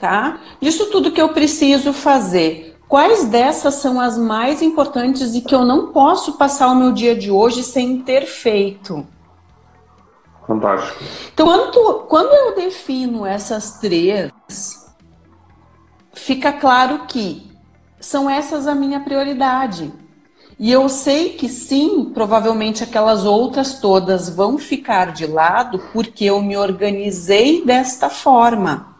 tá? 0.00 0.40
Disso 0.60 0.86
tudo 0.86 1.12
que 1.12 1.20
eu 1.20 1.28
preciso 1.28 1.92
fazer, 1.92 2.78
quais 2.88 3.26
dessas 3.26 3.74
são 3.74 4.00
as 4.00 4.16
mais 4.16 4.62
importantes 4.62 5.34
e 5.34 5.42
que 5.42 5.54
eu 5.54 5.64
não 5.64 5.92
posso 5.92 6.38
passar 6.38 6.68
o 6.68 6.74
meu 6.74 6.90
dia 6.90 7.14
de 7.14 7.30
hoje 7.30 7.62
sem 7.62 8.00
ter 8.00 8.26
feito? 8.26 9.06
Fantástico. 10.46 11.04
Então, 11.32 11.46
quando, 11.46 11.94
quando 12.08 12.32
eu 12.32 12.56
defino 12.56 13.24
essas 13.24 13.78
três, 13.78 14.32
fica 16.12 16.52
claro 16.52 17.06
que 17.06 17.48
são 18.00 18.28
essas 18.28 18.66
a 18.66 18.74
minha 18.74 19.00
prioridade. 19.00 19.92
E 20.58 20.70
eu 20.70 20.88
sei 20.88 21.30
que 21.30 21.48
sim, 21.48 22.10
provavelmente 22.12 22.82
aquelas 22.82 23.24
outras 23.24 23.78
todas 23.78 24.28
vão 24.28 24.58
ficar 24.58 25.12
de 25.12 25.26
lado 25.26 25.78
porque 25.92 26.24
eu 26.24 26.42
me 26.42 26.56
organizei 26.56 27.64
desta 27.64 28.10
forma. 28.10 28.90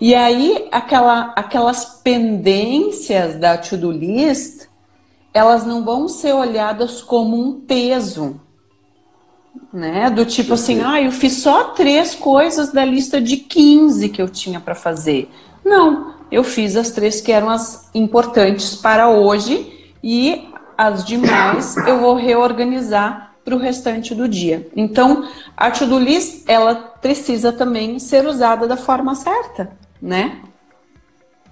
E 0.00 0.14
aí, 0.14 0.68
aquela, 0.70 1.32
aquelas 1.36 1.84
pendências 2.02 3.36
da 3.36 3.56
to-do 3.56 3.90
list, 3.90 4.66
elas 5.32 5.66
não 5.66 5.84
vão 5.84 6.08
ser 6.08 6.32
olhadas 6.32 7.02
como 7.02 7.36
um 7.38 7.60
peso, 7.60 8.40
né? 9.72 10.08
Do 10.10 10.24
tipo 10.24 10.54
assim, 10.54 10.80
ah, 10.82 11.00
eu 11.00 11.12
fiz 11.12 11.42
só 11.42 11.70
três 11.70 12.14
coisas 12.14 12.72
da 12.72 12.84
lista 12.84 13.20
de 13.20 13.36
15 13.36 14.08
que 14.08 14.22
eu 14.22 14.28
tinha 14.28 14.60
para 14.60 14.74
fazer. 14.74 15.30
Não, 15.64 16.14
eu 16.30 16.42
fiz 16.42 16.76
as 16.76 16.90
três 16.90 17.20
que 17.20 17.32
eram 17.32 17.50
as 17.50 17.90
importantes 17.94 18.74
para 18.74 19.08
hoje 19.08 19.92
e 20.02 20.48
as 20.76 21.04
demais 21.04 21.76
eu 21.86 22.00
vou 22.00 22.14
reorganizar 22.14 23.35
para 23.46 23.54
o 23.54 23.58
restante 23.58 24.12
do 24.12 24.28
dia. 24.28 24.66
Então, 24.74 25.28
a 25.56 25.70
to-do 25.70 26.00
list, 26.00 26.42
ela 26.48 26.74
precisa 26.74 27.52
também 27.52 28.00
ser 28.00 28.26
usada 28.26 28.66
da 28.66 28.76
forma 28.76 29.14
certa, 29.14 29.70
né? 30.02 30.40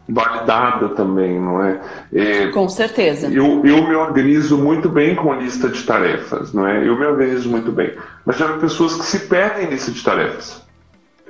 validada 0.06 0.90
também, 0.90 1.40
não 1.40 1.64
é? 1.64 1.80
é 2.12 2.48
com 2.48 2.68
certeza. 2.68 3.28
Eu, 3.28 3.64
eu 3.64 3.88
me 3.88 3.94
organizo 3.94 4.58
muito 4.58 4.88
bem 4.88 5.14
com 5.14 5.32
lista 5.32 5.68
de 5.68 5.82
tarefas, 5.82 6.52
não 6.52 6.66
é? 6.66 6.86
Eu 6.86 6.98
me 6.98 7.06
organizo 7.06 7.48
muito 7.48 7.72
bem. 7.72 7.96
Mas 8.26 8.36
já 8.36 8.50
há 8.50 8.58
pessoas 8.58 8.96
que 8.96 9.06
se 9.06 9.20
perdem 9.20 9.66
em 9.66 9.70
lista 9.70 9.90
de 9.90 10.02
tarefas. 10.02 10.62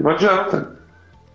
Não 0.01 0.11
adianta. 0.11 0.77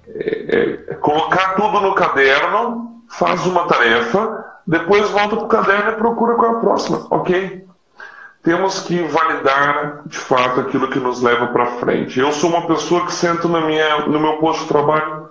É, 0.08 0.82
é, 0.90 0.96
colocar 0.96 1.56
tudo 1.56 1.80
no 1.80 1.96
caderno, 1.96 3.04
faz 3.08 3.46
uma 3.46 3.68
tarefa, 3.68 4.44
depois 4.68 5.10
volta 5.12 5.38
para 5.38 5.46
o 5.46 5.48
caderno 5.48 5.92
e 5.92 5.96
procura 5.96 6.36
qual 6.36 6.56
é 6.56 6.58
a 6.58 6.60
próxima. 6.60 7.08
Ok? 7.10 7.69
Temos 8.44 8.82
que 8.82 9.02
validar 9.04 10.02
de 10.06 10.18
fato 10.18 10.62
aquilo 10.62 10.90
que 10.90 11.00
nos 11.00 11.22
leva 11.22 11.48
para 11.48 11.66
frente. 11.78 12.20
Eu 12.20 12.32
sou 12.32 12.50
uma 12.50 12.66
pessoa 12.68 13.06
que 13.06 13.12
sento 13.12 13.50
na 13.50 13.62
minha, 13.62 14.08
no 14.08 14.20
meu 14.20 14.38
posto 14.38 14.62
de 14.64 14.70
trabalho 14.70 15.30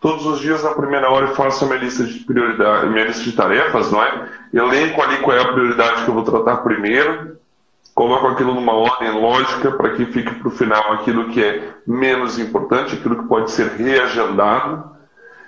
todos 0.00 0.26
os 0.26 0.40
dias 0.40 0.62
na 0.62 0.70
primeira 0.70 1.10
hora 1.10 1.30
e 1.30 1.34
faço 1.34 1.64
a 1.64 1.68
minha 1.68 1.80
lista 1.80 2.04
de 2.04 2.20
prioridade, 2.20 2.86
minha 2.86 3.04
lista 3.04 3.24
de 3.24 3.32
tarefas, 3.32 3.90
não 3.90 4.02
é? 4.02 4.28
Elenco 4.52 5.02
ali 5.02 5.18
qual 5.18 5.36
é 5.36 5.42
a 5.42 5.52
prioridade 5.52 6.04
que 6.04 6.08
eu 6.08 6.14
vou 6.14 6.24
tratar 6.24 6.58
primeiro, 6.58 7.36
coloco 7.94 8.28
aquilo 8.28 8.54
numa 8.54 8.74
ordem 8.74 9.10
lógica 9.10 9.72
para 9.72 9.90
que 9.90 10.06
fique 10.06 10.34
para 10.34 10.48
o 10.48 10.52
final 10.52 10.92
aquilo 10.92 11.28
que 11.30 11.42
é 11.42 11.74
menos 11.86 12.38
importante, 12.38 12.94
aquilo 12.94 13.22
que 13.22 13.28
pode 13.28 13.50
ser 13.50 13.68
reagendado. 13.70 14.96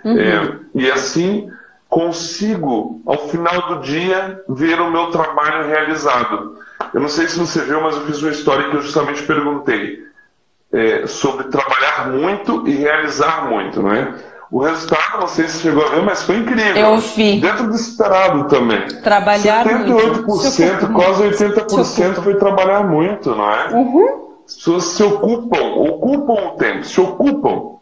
Uhum. 0.05 0.19
É, 0.19 0.59
e 0.75 0.91
assim 0.91 1.49
consigo, 1.89 3.03
ao 3.05 3.29
final 3.29 3.69
do 3.69 3.83
dia, 3.83 4.43
ver 4.49 4.81
o 4.81 4.91
meu 4.91 5.11
trabalho 5.11 5.67
realizado. 5.67 6.57
Eu 6.95 7.01
não 7.01 7.09
sei 7.09 7.29
se 7.29 7.39
você 7.39 7.63
viu, 7.63 7.81
mas 7.81 7.95
eu 7.95 8.07
fiz 8.07 8.23
uma 8.23 8.31
história 8.31 8.69
que 8.71 8.77
eu 8.77 8.83
justamente 8.83 9.23
perguntei 9.23 10.01
é, 10.73 11.07
sobre 11.07 11.45
trabalhar 11.49 12.09
muito 12.11 12.67
e 12.67 12.75
realizar 12.77 13.49
muito, 13.49 13.83
não 13.83 13.93
é? 13.93 14.15
O 14.51 14.59
resultado, 14.59 15.21
não 15.21 15.29
sei 15.29 15.47
se 15.47 15.61
chegou 15.61 15.87
a 15.87 15.91
ver, 15.91 16.03
mas 16.03 16.25
foi 16.25 16.39
incrível. 16.39 16.77
Eu 16.77 16.99
vi. 16.99 17.41
Dentro 17.41 17.69
do 17.69 17.77
esperado 17.77 18.49
também. 18.49 18.89
Trabalhar 19.01 19.65
78%, 19.65 20.27
muito. 20.27 20.93
quase 20.93 21.23
80% 21.23 22.15
foi 22.23 22.35
trabalhar 22.35 22.83
muito, 22.83 23.31
não 23.31 23.49
é? 23.49 23.69
Uhum. 23.69 24.31
As 24.45 24.57
pessoas 24.57 24.85
se 24.85 25.03
ocupam, 25.05 25.63
ocupam 25.77 26.33
o 26.33 26.51
tempo, 26.57 26.85
se 26.85 27.01
ocupam. 27.01 27.79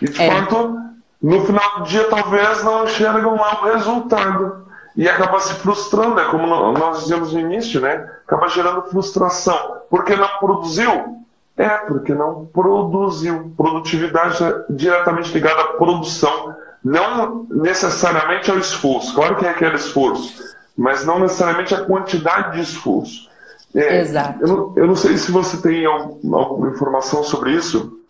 E 0.00 0.08
de 0.08 0.22
é. 0.22 0.30
fato, 0.30 0.78
no 1.22 1.44
final 1.44 1.78
do 1.78 1.82
dia 1.82 2.04
talvez 2.04 2.64
não 2.64 2.84
enxergam 2.84 3.36
lá 3.36 3.60
o 3.60 3.64
resultado. 3.66 4.67
E 4.98 5.08
acaba 5.08 5.38
se 5.38 5.54
frustrando, 5.54 6.18
é 6.18 6.24
como 6.24 6.44
nós 6.72 7.02
dizemos 7.02 7.32
no 7.32 7.38
início, 7.38 7.80
né? 7.80 8.10
Acaba 8.26 8.48
gerando 8.48 8.82
frustração. 8.82 9.76
Porque 9.88 10.16
não 10.16 10.26
produziu, 10.40 11.18
é, 11.56 11.68
porque 11.68 12.12
não 12.12 12.46
produziu. 12.46 13.52
Produtividade 13.56 14.42
é 14.42 14.64
diretamente 14.68 15.32
ligada 15.32 15.60
à 15.62 15.66
produção, 15.74 16.56
não 16.84 17.46
necessariamente 17.48 18.50
ao 18.50 18.58
esforço. 18.58 19.14
Claro 19.14 19.36
que 19.36 19.44
requer 19.44 19.72
esforço, 19.76 20.56
mas 20.76 21.06
não 21.06 21.20
necessariamente 21.20 21.72
a 21.76 21.84
quantidade 21.84 22.56
de 22.56 22.62
esforço. 22.62 23.30
É, 23.76 24.00
Exato. 24.00 24.44
Eu 24.44 24.74
eu 24.76 24.86
não, 24.88 24.96
sei 24.96 25.16
se 25.16 25.30
você 25.30 25.58
tem 25.58 25.86
alguma 25.86 26.70
informação 26.70 27.22
sobre 27.22 27.52
isso. 27.52 28.00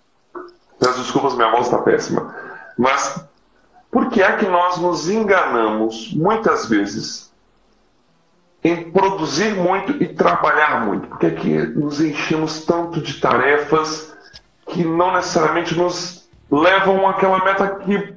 Peço 0.81 1.01
desculpas, 1.01 1.35
minha 1.35 1.51
voz 1.51 1.67
está 1.67 1.77
péssima. 1.83 2.35
Mas 2.79 3.23
por 3.91 4.11
que 4.11 4.23
é 4.23 4.33
que 4.37 4.47
nós 4.47 4.79
nos 4.79 5.09
enganamos 5.09 6.13
muitas 6.15 6.69
vezes 6.69 7.29
em 8.63 8.91
produzir 8.91 9.55
muito 9.55 10.03
e 10.03 10.09
trabalhar 10.09 10.85
muito. 10.85 11.09
Porque 11.09 11.27
é 11.27 11.31
que 11.31 11.59
nos 11.59 12.01
enchemos 12.01 12.65
tanto 12.65 13.01
de 13.01 13.15
tarefas 13.15 14.17
que 14.67 14.85
não 14.85 15.15
necessariamente 15.15 15.75
nos 15.75 16.29
levam 16.51 17.09
àquela 17.09 17.43
meta 17.45 17.69
que, 17.77 18.15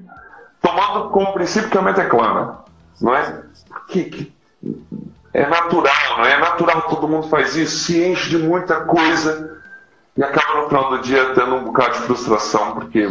tomando 0.61 1.09
como 1.09 1.33
princípio 1.33 1.69
que 1.69 1.77
a 1.77 1.81
meta 1.81 2.01
é 2.01 2.05
clara, 2.05 2.59
não 2.99 3.15
é? 3.15 3.43
Que, 3.87 4.05
que 4.05 4.33
é 5.33 5.47
natural, 5.47 6.17
não 6.17 6.25
é? 6.25 6.33
é 6.33 6.39
natural, 6.39 6.81
todo 6.83 7.07
mundo 7.07 7.27
faz 7.29 7.55
isso, 7.55 7.85
se 7.85 8.03
enche 8.03 8.29
de 8.29 8.37
muita 8.37 8.81
coisa 8.81 9.61
e 10.17 10.23
acaba 10.23 10.61
no 10.61 10.67
final 10.67 10.89
do 10.89 10.99
dia 10.99 11.33
tendo 11.33 11.55
um 11.55 11.63
bocado 11.65 11.93
de 11.93 11.99
frustração, 11.99 12.73
porque... 12.73 13.07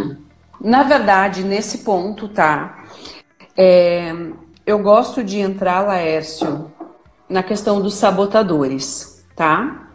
Na 0.61 0.83
verdade, 0.83 1.43
nesse 1.43 1.79
ponto, 1.79 2.29
tá? 2.29 2.85
É, 3.57 4.15
eu 4.67 4.79
gosto 4.79 5.25
de 5.25 5.39
entrar, 5.39 5.81
Laércio, 5.81 6.71
na 7.29 7.43
questão 7.43 7.81
dos 7.81 7.95
sabotadores, 7.95 9.25
tá? 9.35 9.89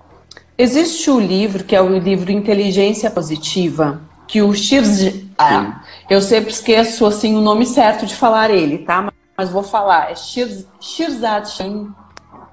Existe 0.57 1.11
o 1.11 1.19
livro, 1.19 1.63
que 1.63 1.75
é 1.75 1.81
o 1.81 1.97
livro 1.97 2.31
Inteligência 2.31 3.11
Positiva, 3.11 4.01
que 4.27 4.41
o 4.41 4.53
Shirz... 4.53 5.23
Ah, 5.37 5.81
eu 6.09 6.21
sempre 6.21 6.49
esqueço 6.49 7.05
assim 7.05 7.35
o 7.35 7.41
nome 7.41 7.65
certo 7.65 8.05
de 8.05 8.15
falar 8.15 8.49
ele, 8.49 8.79
tá? 8.79 9.11
Mas 9.37 9.49
vou 9.49 9.63
falar, 9.63 10.11
é 10.11 10.15
Shirz... 10.15 10.65
Shirzad. 10.79 11.45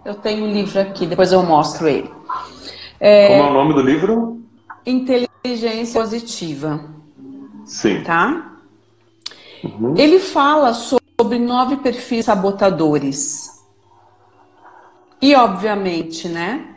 Eu 0.05 0.15
tenho 0.15 0.45
o 0.45 0.49
livro 0.49 0.81
aqui, 0.81 1.07
depois 1.07 1.33
eu 1.33 1.43
mostro 1.45 1.89
ele. 1.89 2.11
É... 2.99 3.29
Como 3.29 3.49
é 3.49 3.51
o 3.51 3.55
nome 3.55 3.75
do 3.75 3.81
livro? 3.81 4.43
Inteligência 4.85 6.01
Positiva. 6.01 6.81
Sim. 7.65 8.03
Tá? 8.03 8.53
Uhum. 9.63 9.95
Ele 9.97 10.19
fala 10.19 10.73
sobre 10.75 11.39
nove 11.39 11.77
perfis 11.77 12.27
sabotadores. 12.27 13.51
E 15.21 15.35
obviamente, 15.35 16.29
né? 16.29 16.75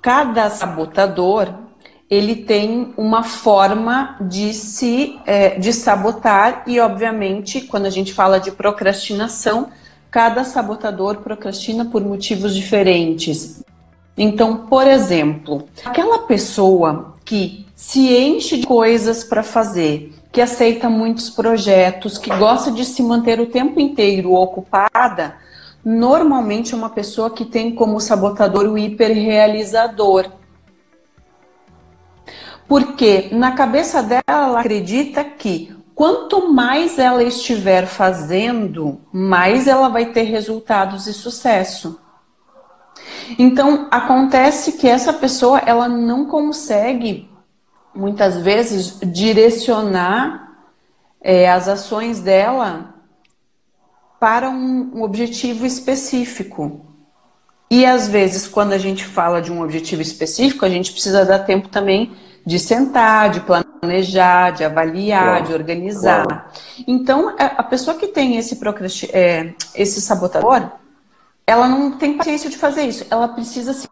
Cada 0.00 0.50
sabotador 0.50 1.52
ele 2.12 2.36
tem 2.36 2.92
uma 2.98 3.22
forma 3.22 4.18
de 4.20 4.52
se 4.52 5.18
é, 5.24 5.58
de 5.58 5.72
sabotar 5.72 6.62
e 6.66 6.78
obviamente 6.78 7.62
quando 7.62 7.86
a 7.86 7.90
gente 7.90 8.12
fala 8.12 8.38
de 8.38 8.50
procrastinação 8.50 9.70
cada 10.10 10.44
sabotador 10.44 11.22
procrastina 11.22 11.86
por 11.86 12.04
motivos 12.04 12.54
diferentes 12.54 13.64
então 14.14 14.66
por 14.66 14.86
exemplo 14.86 15.66
aquela 15.82 16.18
pessoa 16.18 17.14
que 17.24 17.64
se 17.82 18.16
enche 18.16 18.58
de 18.58 18.66
coisas 18.66 19.24
para 19.24 19.42
fazer 19.42 20.14
que 20.30 20.40
aceita 20.40 20.88
muitos 20.88 21.28
projetos 21.28 22.16
que 22.16 22.32
gosta 22.36 22.70
de 22.70 22.84
se 22.84 23.02
manter 23.02 23.40
o 23.40 23.46
tempo 23.46 23.80
inteiro 23.80 24.32
ocupada 24.34 25.34
normalmente 25.84 26.74
é 26.74 26.76
uma 26.76 26.90
pessoa 26.90 27.28
que 27.28 27.44
tem 27.44 27.74
como 27.74 27.98
sabotador 27.98 28.66
o 28.66 28.78
hiperrealizador. 28.78 30.30
Porque 32.68 33.30
na 33.32 33.50
cabeça 33.50 34.00
dela 34.00 34.22
ela 34.28 34.60
acredita 34.60 35.24
que 35.24 35.76
quanto 35.92 36.52
mais 36.52 37.00
ela 37.00 37.24
estiver 37.24 37.86
fazendo, 37.86 39.00
mais 39.12 39.66
ela 39.66 39.88
vai 39.88 40.06
ter 40.06 40.22
resultados 40.22 41.08
e 41.08 41.12
sucesso. 41.12 42.00
Então 43.36 43.88
acontece 43.90 44.74
que 44.74 44.86
essa 44.86 45.12
pessoa 45.12 45.58
ela 45.66 45.88
não 45.88 46.26
consegue 46.26 47.31
muitas 47.94 48.36
vezes 48.36 48.98
direcionar 49.00 50.52
é, 51.20 51.50
as 51.50 51.68
ações 51.68 52.20
dela 52.20 52.94
para 54.18 54.48
um, 54.48 54.92
um 54.94 55.02
objetivo 55.02 55.66
específico. 55.66 56.86
E 57.70 57.86
às 57.86 58.06
vezes, 58.06 58.46
quando 58.46 58.72
a 58.72 58.78
gente 58.78 59.04
fala 59.04 59.40
de 59.40 59.50
um 59.50 59.62
objetivo 59.62 60.02
específico, 60.02 60.64
a 60.64 60.68
gente 60.68 60.92
precisa 60.92 61.24
dar 61.24 61.40
tempo 61.40 61.68
também 61.68 62.12
de 62.44 62.58
sentar, 62.58 63.30
de 63.30 63.40
planejar, 63.40 64.50
de 64.50 64.64
avaliar, 64.64 65.24
claro. 65.24 65.46
de 65.46 65.52
organizar. 65.54 66.26
Claro. 66.26 66.42
Então, 66.86 67.34
a 67.38 67.62
pessoa 67.62 67.96
que 67.96 68.08
tem 68.08 68.36
esse, 68.36 68.58
é, 69.12 69.54
esse 69.74 70.00
sabotador, 70.00 70.70
ela 71.46 71.68
não 71.68 71.92
tem 71.92 72.16
paciência 72.16 72.50
de 72.50 72.56
fazer 72.56 72.82
isso. 72.82 73.06
Ela 73.10 73.28
precisa 73.28 73.72
se 73.72 73.88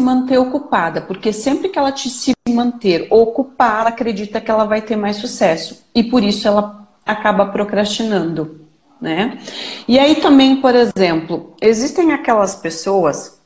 manter 0.00 0.38
ocupada, 0.38 1.00
porque 1.00 1.32
sempre 1.32 1.68
que 1.68 1.78
ela 1.78 1.92
te 1.92 2.10
se 2.10 2.32
manter 2.48 3.06
ocupada, 3.10 3.90
acredita 3.90 4.40
que 4.40 4.50
ela 4.50 4.64
vai 4.64 4.82
ter 4.82 4.96
mais 4.96 5.16
sucesso. 5.16 5.84
E 5.94 6.02
por 6.02 6.22
isso 6.22 6.48
ela 6.48 6.88
acaba 7.06 7.46
procrastinando 7.46 8.64
né? 9.04 9.38
E 9.86 9.98
aí 9.98 10.16
também, 10.16 10.62
por 10.62 10.74
exemplo, 10.74 11.54
existem 11.60 12.12
aquelas 12.12 12.56
pessoas 12.56 13.38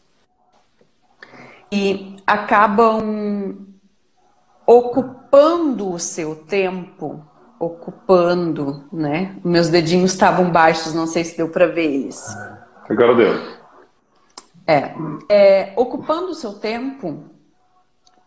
que 1.69 2.17
acabam 2.25 3.57
ocupando 4.65 5.93
o 5.93 5.99
seu 5.99 6.37
tempo, 6.37 7.25
ocupando, 7.59 8.85
né? 8.93 9.37
Meus 9.45 9.69
dedinhos 9.69 10.13
estavam 10.13 10.51
baixos, 10.51 10.95
não 10.95 11.09
sei 11.09 11.25
se 11.25 11.37
deu 11.37 11.49
para 11.49 11.67
ver 11.67 11.93
eles. 11.93 12.25
Agora 12.89 13.17
deu. 13.17 13.58
É, 14.69 14.95
é, 15.31 15.73
ocupando 15.77 16.27
o 16.27 16.35
seu 16.35 16.53
tempo 16.53 17.25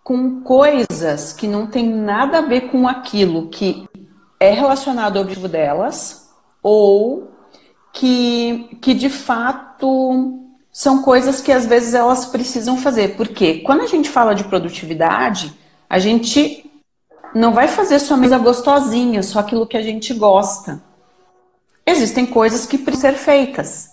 com 0.03 0.41
coisas 0.41 1.33
que 1.33 1.47
não 1.47 1.67
tem 1.67 1.87
nada 1.87 2.39
a 2.39 2.41
ver 2.41 2.71
com 2.71 2.87
aquilo 2.87 3.49
que 3.49 3.87
é 4.39 4.49
relacionado 4.49 5.17
ao 5.17 5.21
objetivo 5.21 5.47
delas, 5.47 6.31
ou 6.63 7.31
que, 7.93 8.75
que 8.81 8.95
de 8.95 9.07
fato 9.07 10.39
são 10.71 11.03
coisas 11.03 11.41
que 11.41 11.51
às 11.51 11.67
vezes 11.67 11.93
elas 11.93 12.25
precisam 12.25 12.75
fazer. 12.75 13.15
Porque 13.15 13.59
quando 13.59 13.81
a 13.81 13.87
gente 13.87 14.09
fala 14.09 14.33
de 14.33 14.43
produtividade, 14.43 15.53
a 15.87 15.99
gente 15.99 16.71
não 17.35 17.53
vai 17.53 17.67
fazer 17.67 17.99
sua 17.99 18.17
mesa 18.17 18.39
gostosinha, 18.39 19.21
só 19.21 19.39
aquilo 19.39 19.67
que 19.67 19.77
a 19.77 19.81
gente 19.81 20.11
gosta. 20.13 20.81
existem 21.85 22.25
coisas 22.25 22.65
que 22.65 22.79
precisam 22.79 23.11
ser 23.11 23.17
feitas. 23.17 23.90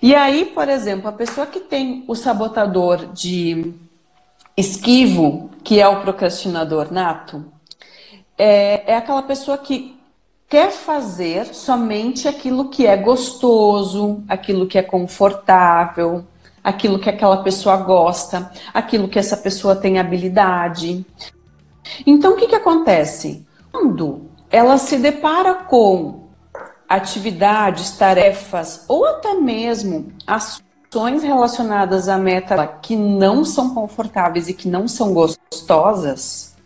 E 0.00 0.14
aí, 0.14 0.46
por 0.46 0.68
exemplo, 0.68 1.08
a 1.08 1.12
pessoa 1.12 1.46
que 1.46 1.60
tem 1.60 2.04
o 2.06 2.14
sabotador 2.14 3.12
de 3.12 3.74
esquivo, 4.56 5.50
que 5.64 5.80
é 5.80 5.88
o 5.88 6.00
procrastinador 6.00 6.92
nato, 6.92 7.44
é, 8.36 8.92
é 8.92 8.96
aquela 8.96 9.22
pessoa 9.22 9.58
que 9.58 9.98
quer 10.48 10.70
fazer 10.70 11.46
somente 11.46 12.28
aquilo 12.28 12.68
que 12.68 12.86
é 12.86 12.96
gostoso, 12.96 14.22
aquilo 14.28 14.66
que 14.66 14.78
é 14.78 14.82
confortável, 14.82 16.24
aquilo 16.62 16.98
que 16.98 17.10
aquela 17.10 17.42
pessoa 17.42 17.76
gosta, 17.76 18.50
aquilo 18.72 19.08
que 19.08 19.18
essa 19.18 19.36
pessoa 19.36 19.76
tem 19.76 19.98
habilidade. 19.98 21.04
Então, 22.06 22.32
o 22.32 22.36
que, 22.36 22.46
que 22.46 22.54
acontece? 22.54 23.46
Quando 23.72 24.28
ela 24.50 24.78
se 24.78 24.96
depara 24.96 25.54
com 25.54 26.27
atividades, 26.88 27.90
tarefas 27.92 28.84
ou 28.88 29.04
até 29.04 29.34
mesmo 29.34 30.12
ações 30.26 31.22
relacionadas 31.22 32.08
à 32.08 32.16
meta 32.16 32.66
que 32.66 32.96
não 32.96 33.44
são 33.44 33.74
confortáveis 33.74 34.48
e 34.48 34.54
que 34.54 34.68
não 34.68 34.88
são 34.88 35.12
gostosas, 35.12 36.56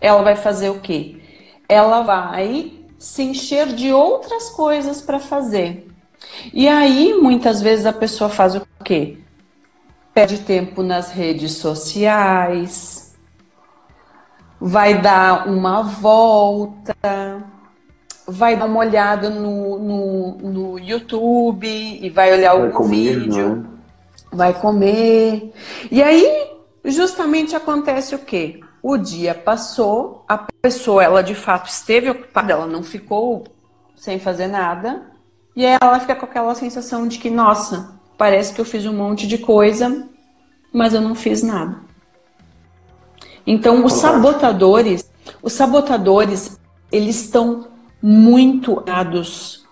ela 0.00 0.22
vai 0.22 0.36
fazer 0.36 0.70
o 0.70 0.80
quê? 0.80 1.20
Ela 1.68 2.02
vai 2.02 2.72
se 2.98 3.22
encher 3.22 3.66
de 3.74 3.92
outras 3.92 4.48
coisas 4.50 5.00
para 5.00 5.20
fazer. 5.20 5.86
E 6.52 6.66
aí, 6.66 7.14
muitas 7.14 7.60
vezes, 7.60 7.86
a 7.86 7.92
pessoa 7.92 8.30
faz 8.30 8.56
o 8.56 8.66
quê? 8.84 9.18
Perde 10.12 10.38
tempo 10.38 10.82
nas 10.82 11.10
redes 11.12 11.52
sociais, 11.54 13.16
vai 14.60 15.00
dar 15.00 15.48
uma 15.48 15.82
volta, 15.82 16.96
vai 18.30 18.56
dar 18.56 18.66
uma 18.66 18.80
olhada 18.80 19.30
no, 19.30 19.78
no, 19.78 20.38
no 20.38 20.78
YouTube 20.78 21.66
e 21.66 22.10
vai 22.10 22.30
olhar 22.30 22.52
vai 22.52 22.62
algum 22.62 22.76
comer, 22.76 23.18
vídeo, 23.20 23.56
né? 23.56 23.64
vai 24.30 24.52
comer. 24.52 25.50
E 25.90 26.02
aí, 26.02 26.50
justamente 26.84 27.56
acontece 27.56 28.14
o 28.14 28.18
quê? 28.18 28.60
O 28.82 28.98
dia 28.98 29.34
passou, 29.34 30.24
a 30.28 30.46
pessoa, 30.60 31.02
ela 31.02 31.22
de 31.22 31.34
fato 31.34 31.70
esteve 31.70 32.10
ocupada, 32.10 32.52
ela 32.52 32.66
não 32.66 32.82
ficou 32.82 33.44
sem 33.96 34.20
fazer 34.20 34.46
nada, 34.46 35.10
e 35.56 35.64
aí 35.64 35.78
ela 35.80 35.98
fica 35.98 36.14
com 36.14 36.26
aquela 36.26 36.54
sensação 36.54 37.08
de 37.08 37.18
que, 37.18 37.30
nossa, 37.30 37.98
parece 38.18 38.52
que 38.52 38.60
eu 38.60 38.64
fiz 38.64 38.84
um 38.84 38.92
monte 38.92 39.26
de 39.26 39.38
coisa, 39.38 40.06
mas 40.70 40.92
eu 40.92 41.00
não 41.00 41.14
fiz 41.14 41.42
nada. 41.42 41.80
Então, 43.46 43.84
os 43.86 43.94
sabotadores, 43.94 45.10
os 45.42 45.54
sabotadores, 45.54 46.60
eles 46.92 47.24
estão 47.24 47.77
muito 48.02 48.80
dados 48.80 49.66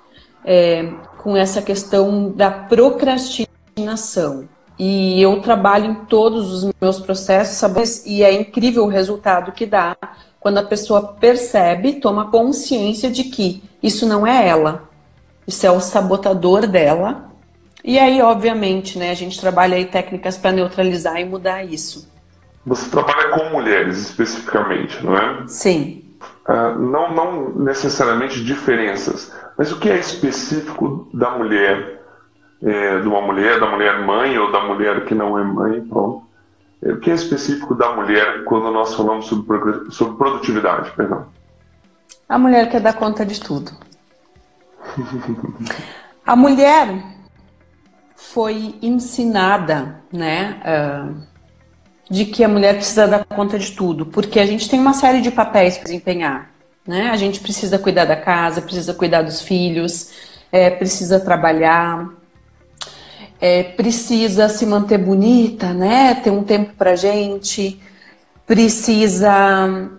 é, 0.44 0.92
com 1.18 1.36
essa 1.36 1.60
questão 1.62 2.30
da 2.30 2.50
procrastinação. 2.50 4.48
E 4.78 5.20
eu 5.20 5.40
trabalho 5.40 5.86
em 5.86 5.94
todos 6.06 6.52
os 6.52 6.72
meus 6.80 7.00
processos, 7.00 8.04
e 8.04 8.22
é 8.22 8.32
incrível 8.32 8.84
o 8.84 8.88
resultado 8.88 9.52
que 9.52 9.64
dá 9.64 9.96
quando 10.38 10.58
a 10.58 10.62
pessoa 10.62 11.14
percebe, 11.14 11.94
toma 11.94 12.30
consciência 12.30 13.10
de 13.10 13.24
que 13.24 13.64
isso 13.82 14.06
não 14.06 14.24
é 14.24 14.46
ela, 14.46 14.88
isso 15.44 15.66
é 15.66 15.70
o 15.72 15.80
sabotador 15.80 16.68
dela. 16.68 17.30
E 17.82 17.98
aí, 17.98 18.22
obviamente, 18.22 18.98
né, 18.98 19.10
a 19.10 19.14
gente 19.14 19.40
trabalha 19.40 19.76
aí 19.76 19.86
técnicas 19.86 20.36
para 20.36 20.52
neutralizar 20.52 21.20
e 21.20 21.24
mudar 21.24 21.64
isso. 21.64 22.08
Você 22.64 22.88
trabalha 22.90 23.30
com 23.30 23.50
mulheres 23.50 23.98
especificamente, 23.98 25.04
não 25.04 25.16
é? 25.16 25.48
Sim. 25.48 26.04
Uh, 26.48 26.78
não, 26.78 27.12
não 27.12 27.50
necessariamente 27.56 28.44
diferenças, 28.44 29.34
mas 29.58 29.72
o 29.72 29.80
que 29.80 29.90
é 29.90 29.98
específico 29.98 31.08
da 31.12 31.30
mulher, 31.32 32.02
é, 32.62 33.00
de 33.00 33.08
uma 33.08 33.20
mulher, 33.20 33.58
da 33.58 33.66
mulher 33.66 34.06
mãe 34.06 34.38
ou 34.38 34.52
da 34.52 34.62
mulher 34.64 35.04
que 35.04 35.14
não 35.14 35.36
é 35.38 35.42
mãe, 35.42 35.80
pronto. 35.80 36.24
É, 36.82 36.92
o 36.92 37.00
que 37.00 37.10
é 37.10 37.14
específico 37.14 37.74
da 37.74 37.94
mulher 37.96 38.44
quando 38.44 38.70
nós 38.70 38.94
falamos 38.94 39.26
sobre, 39.26 39.90
sobre 39.90 40.16
produtividade, 40.16 40.92
perdão? 40.92 41.26
A 42.28 42.38
mulher 42.38 42.68
quer 42.70 42.80
dar 42.80 42.92
conta 42.94 43.24
de 43.24 43.40
tudo. 43.40 43.72
A 46.24 46.34
mulher 46.34 47.02
foi 48.16 48.74
ensinada, 48.82 50.00
né, 50.12 50.60
uh, 50.64 51.26
de 52.08 52.24
que 52.24 52.44
a 52.44 52.48
mulher 52.48 52.76
precisa 52.76 53.06
dar 53.06 53.24
conta 53.24 53.58
de 53.58 53.72
tudo, 53.72 54.06
porque 54.06 54.38
a 54.38 54.46
gente 54.46 54.68
tem 54.68 54.78
uma 54.78 54.94
série 54.94 55.20
de 55.20 55.30
papéis 55.30 55.76
para 55.76 55.84
desempenhar. 55.84 56.50
Né? 56.86 57.10
A 57.10 57.16
gente 57.16 57.40
precisa 57.40 57.78
cuidar 57.78 58.04
da 58.04 58.16
casa, 58.16 58.62
precisa 58.62 58.94
cuidar 58.94 59.22
dos 59.22 59.40
filhos, 59.40 60.10
é, 60.52 60.70
precisa 60.70 61.18
trabalhar, 61.18 62.08
é, 63.40 63.64
precisa 63.64 64.48
se 64.48 64.64
manter 64.64 64.98
bonita, 64.98 65.74
né? 65.74 66.14
ter 66.14 66.30
um 66.30 66.44
tempo 66.44 66.74
para 66.74 66.94
gente, 66.94 67.80
precisa 68.46 69.90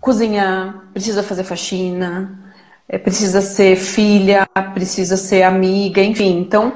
cozinhar, 0.00 0.84
precisa 0.92 1.22
fazer 1.22 1.44
faxina, 1.44 2.52
é, 2.88 2.98
precisa 2.98 3.40
ser 3.40 3.76
filha, 3.76 4.46
precisa 4.74 5.16
ser 5.16 5.44
amiga, 5.44 6.02
enfim. 6.02 6.38
Então, 6.38 6.72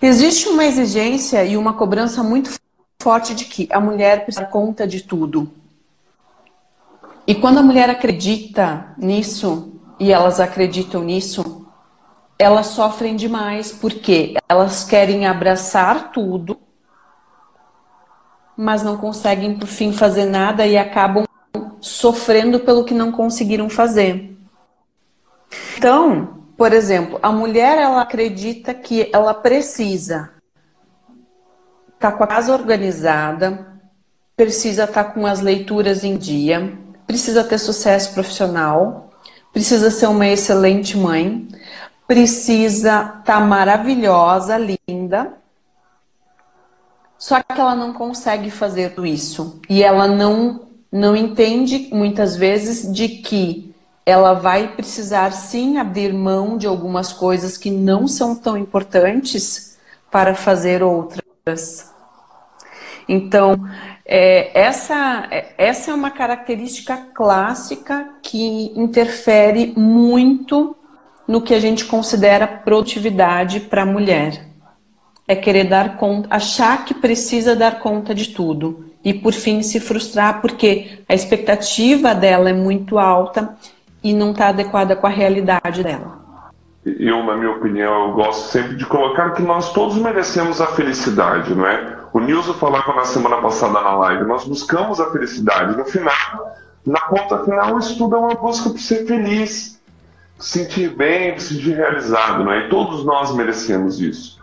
existe 0.00 0.48
uma 0.48 0.64
exigência 0.66 1.42
e 1.44 1.56
uma 1.56 1.72
cobrança 1.72 2.22
muito 2.22 2.50
forte 3.00 3.32
de 3.32 3.44
que 3.44 3.68
a 3.70 3.78
mulher 3.78 4.24
precisa 4.24 4.44
dar 4.44 4.50
conta 4.50 4.86
de 4.86 5.02
tudo. 5.02 5.48
E 7.26 7.34
quando 7.34 7.58
a 7.58 7.62
mulher 7.62 7.88
acredita 7.88 8.92
nisso, 8.98 9.72
e 10.00 10.12
elas 10.12 10.40
acreditam 10.40 11.04
nisso, 11.04 11.66
elas 12.36 12.66
sofrem 12.66 13.14
demais, 13.14 13.70
porque 13.70 14.34
elas 14.48 14.82
querem 14.82 15.26
abraçar 15.26 16.10
tudo, 16.10 16.58
mas 18.56 18.82
não 18.82 18.96
conseguem, 18.96 19.56
por 19.56 19.68
fim, 19.68 19.92
fazer 19.92 20.24
nada 20.24 20.66
e 20.66 20.76
acabam 20.76 21.24
sofrendo 21.80 22.58
pelo 22.60 22.84
que 22.84 22.94
não 22.94 23.12
conseguiram 23.12 23.70
fazer. 23.70 24.36
Então, 25.76 26.42
por 26.56 26.72
exemplo, 26.72 27.20
a 27.22 27.30
mulher 27.30 27.78
ela 27.78 28.02
acredita 28.02 28.74
que 28.74 29.08
ela 29.12 29.32
precisa 29.32 30.37
estar 31.98 32.12
tá 32.12 32.16
com 32.16 32.22
a 32.22 32.26
casa 32.28 32.52
organizada, 32.52 33.66
precisa 34.36 34.84
estar 34.84 35.04
tá 35.04 35.10
com 35.10 35.26
as 35.26 35.40
leituras 35.40 36.04
em 36.04 36.16
dia, 36.16 36.78
precisa 37.06 37.42
ter 37.42 37.58
sucesso 37.58 38.14
profissional, 38.14 39.10
precisa 39.52 39.90
ser 39.90 40.06
uma 40.06 40.28
excelente 40.28 40.96
mãe, 40.96 41.48
precisa 42.06 43.00
estar 43.00 43.22
tá 43.24 43.40
maravilhosa, 43.40 44.56
linda. 44.56 45.34
Só 47.18 47.42
que 47.42 47.60
ela 47.60 47.74
não 47.74 47.92
consegue 47.92 48.48
fazer 48.48 48.94
isso. 49.00 49.60
E 49.68 49.82
ela 49.82 50.06
não, 50.06 50.68
não 50.90 51.16
entende 51.16 51.88
muitas 51.90 52.36
vezes 52.36 52.92
de 52.92 53.08
que 53.08 53.74
ela 54.06 54.34
vai 54.34 54.68
precisar 54.68 55.32
sim 55.32 55.78
abrir 55.78 56.12
mão 56.12 56.56
de 56.56 56.68
algumas 56.68 57.12
coisas 57.12 57.58
que 57.58 57.72
não 57.72 58.06
são 58.06 58.36
tão 58.36 58.56
importantes 58.56 59.76
para 60.12 60.32
fazer 60.36 60.80
outras. 60.80 61.27
Então, 63.08 63.56
é, 64.04 64.50
essa, 64.58 65.28
essa 65.56 65.90
é 65.90 65.94
uma 65.94 66.10
característica 66.10 66.96
clássica 67.14 68.06
que 68.22 68.72
interfere 68.76 69.72
muito 69.76 70.76
no 71.26 71.40
que 71.40 71.54
a 71.54 71.60
gente 71.60 71.86
considera 71.86 72.46
produtividade 72.46 73.60
para 73.60 73.82
a 73.82 73.86
mulher. 73.86 74.46
É 75.26 75.34
querer 75.34 75.64
dar 75.64 75.96
conta, 75.96 76.28
achar 76.30 76.84
que 76.84 76.94
precisa 76.94 77.56
dar 77.56 77.80
conta 77.80 78.14
de 78.14 78.28
tudo 78.28 78.90
e 79.04 79.14
por 79.14 79.32
fim 79.32 79.62
se 79.62 79.78
frustrar 79.78 80.40
porque 80.40 81.00
a 81.08 81.14
expectativa 81.14 82.14
dela 82.14 82.50
é 82.50 82.54
muito 82.54 82.98
alta 82.98 83.56
e 84.02 84.12
não 84.12 84.32
está 84.32 84.48
adequada 84.48 84.96
com 84.96 85.06
a 85.06 85.10
realidade 85.10 85.82
dela 85.82 86.27
eu, 86.98 87.22
na 87.24 87.36
minha 87.36 87.50
opinião, 87.50 88.08
eu 88.08 88.12
gosto 88.12 88.50
sempre 88.50 88.76
de 88.76 88.86
colocar 88.86 89.30
que 89.30 89.42
nós 89.42 89.72
todos 89.72 89.96
merecemos 89.96 90.60
a 90.60 90.66
felicidade, 90.66 91.54
não 91.54 91.66
é? 91.66 91.98
O 92.12 92.20
Nilson 92.20 92.54
falava 92.54 92.94
na 92.94 93.04
semana 93.04 93.36
passada 93.38 93.80
na 93.80 93.96
live, 93.96 94.24
nós 94.24 94.44
buscamos 94.44 95.00
a 95.00 95.10
felicidade. 95.10 95.76
No 95.76 95.84
final, 95.84 96.56
na 96.86 97.00
ponta 97.00 97.44
final, 97.44 97.78
isso 97.78 97.98
tudo 97.98 98.16
é 98.16 98.18
uma 98.18 98.34
busca 98.34 98.70
por 98.70 98.78
ser 98.78 99.06
feliz, 99.06 99.80
se 100.38 100.58
sentir 100.58 100.96
bem, 100.96 101.38
se 101.38 101.54
sentir 101.54 101.74
realizado, 101.74 102.44
não 102.44 102.52
é? 102.52 102.66
E 102.66 102.68
todos 102.68 103.04
nós 103.04 103.34
merecemos 103.34 104.00
isso. 104.00 104.38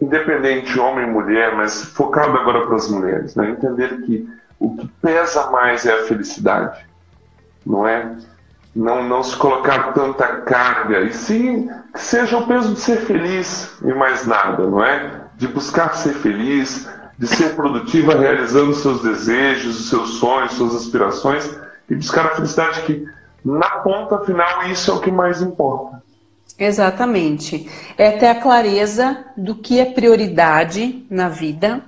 Independente, 0.00 0.78
homem 0.78 1.06
mulher, 1.06 1.56
mas 1.56 1.84
focado 1.84 2.36
agora 2.36 2.66
para 2.66 2.76
as 2.76 2.88
mulheres, 2.88 3.34
né? 3.34 3.50
Entender 3.50 4.02
que 4.02 4.28
o 4.58 4.76
que 4.76 4.86
pesa 5.00 5.50
mais 5.50 5.86
é 5.86 5.92
a 5.92 6.04
felicidade, 6.04 6.84
não 7.64 7.86
é? 7.86 8.14
Não, 8.74 9.06
não 9.06 9.22
se 9.22 9.36
colocar 9.36 9.92
tanta 9.92 10.26
carga, 10.42 11.00
e 11.02 11.12
sim 11.12 11.68
que 11.92 12.00
seja 12.00 12.38
o 12.38 12.46
peso 12.46 12.74
de 12.74 12.80
ser 12.80 12.98
feliz 13.02 13.78
e 13.82 13.92
mais 13.94 14.26
nada, 14.26 14.66
não 14.66 14.84
é? 14.84 15.22
De 15.36 15.46
buscar 15.46 15.94
ser 15.94 16.14
feliz, 16.14 16.88
de 17.18 17.26
ser 17.26 17.54
produtiva 17.54 18.18
realizando 18.18 18.74
seus 18.74 19.02
desejos, 19.02 19.88
seus 19.88 20.14
sonhos, 20.18 20.52
suas 20.52 20.74
aspirações 20.74 21.58
e 21.88 21.94
buscar 21.94 22.26
a 22.26 22.34
felicidade 22.34 22.82
que 22.82 23.06
na 23.44 23.68
ponta 23.68 24.20
final, 24.20 24.66
isso 24.68 24.90
é 24.90 24.94
o 24.94 25.00
que 25.00 25.10
mais 25.10 25.42
importa. 25.42 26.02
Exatamente. 26.58 27.68
É 27.98 28.12
ter 28.12 28.28
a 28.28 28.34
clareza 28.34 29.24
do 29.36 29.54
que 29.54 29.78
é 29.78 29.84
prioridade 29.84 31.04
na 31.10 31.28
vida, 31.28 31.82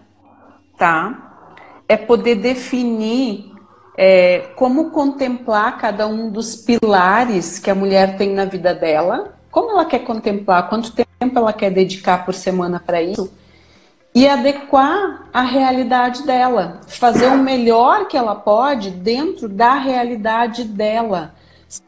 tá? 0.76 1.52
É 1.88 1.96
poder 1.96 2.36
definir 2.36 3.55
é, 3.96 4.50
como 4.54 4.90
contemplar 4.90 5.78
cada 5.78 6.06
um 6.06 6.30
dos 6.30 6.54
pilares 6.56 7.58
que 7.58 7.70
a 7.70 7.74
mulher 7.74 8.16
tem 8.16 8.34
na 8.34 8.44
vida 8.44 8.74
dela, 8.74 9.34
como 9.50 9.70
ela 9.70 9.84
quer 9.84 10.00
contemplar, 10.00 10.68
quanto 10.68 10.92
tempo 10.92 11.38
ela 11.38 11.52
quer 11.52 11.70
dedicar 11.70 12.24
por 12.24 12.34
semana 12.34 12.78
para 12.84 13.00
isso 13.00 13.32
e 14.14 14.26
adequar 14.26 15.28
a 15.30 15.42
realidade 15.42 16.22
dela, 16.22 16.80
fazer 16.86 17.26
o 17.26 17.36
melhor 17.36 18.08
que 18.08 18.16
ela 18.16 18.34
pode 18.34 18.90
dentro 18.90 19.46
da 19.46 19.74
realidade 19.74 20.64
dela, 20.64 21.34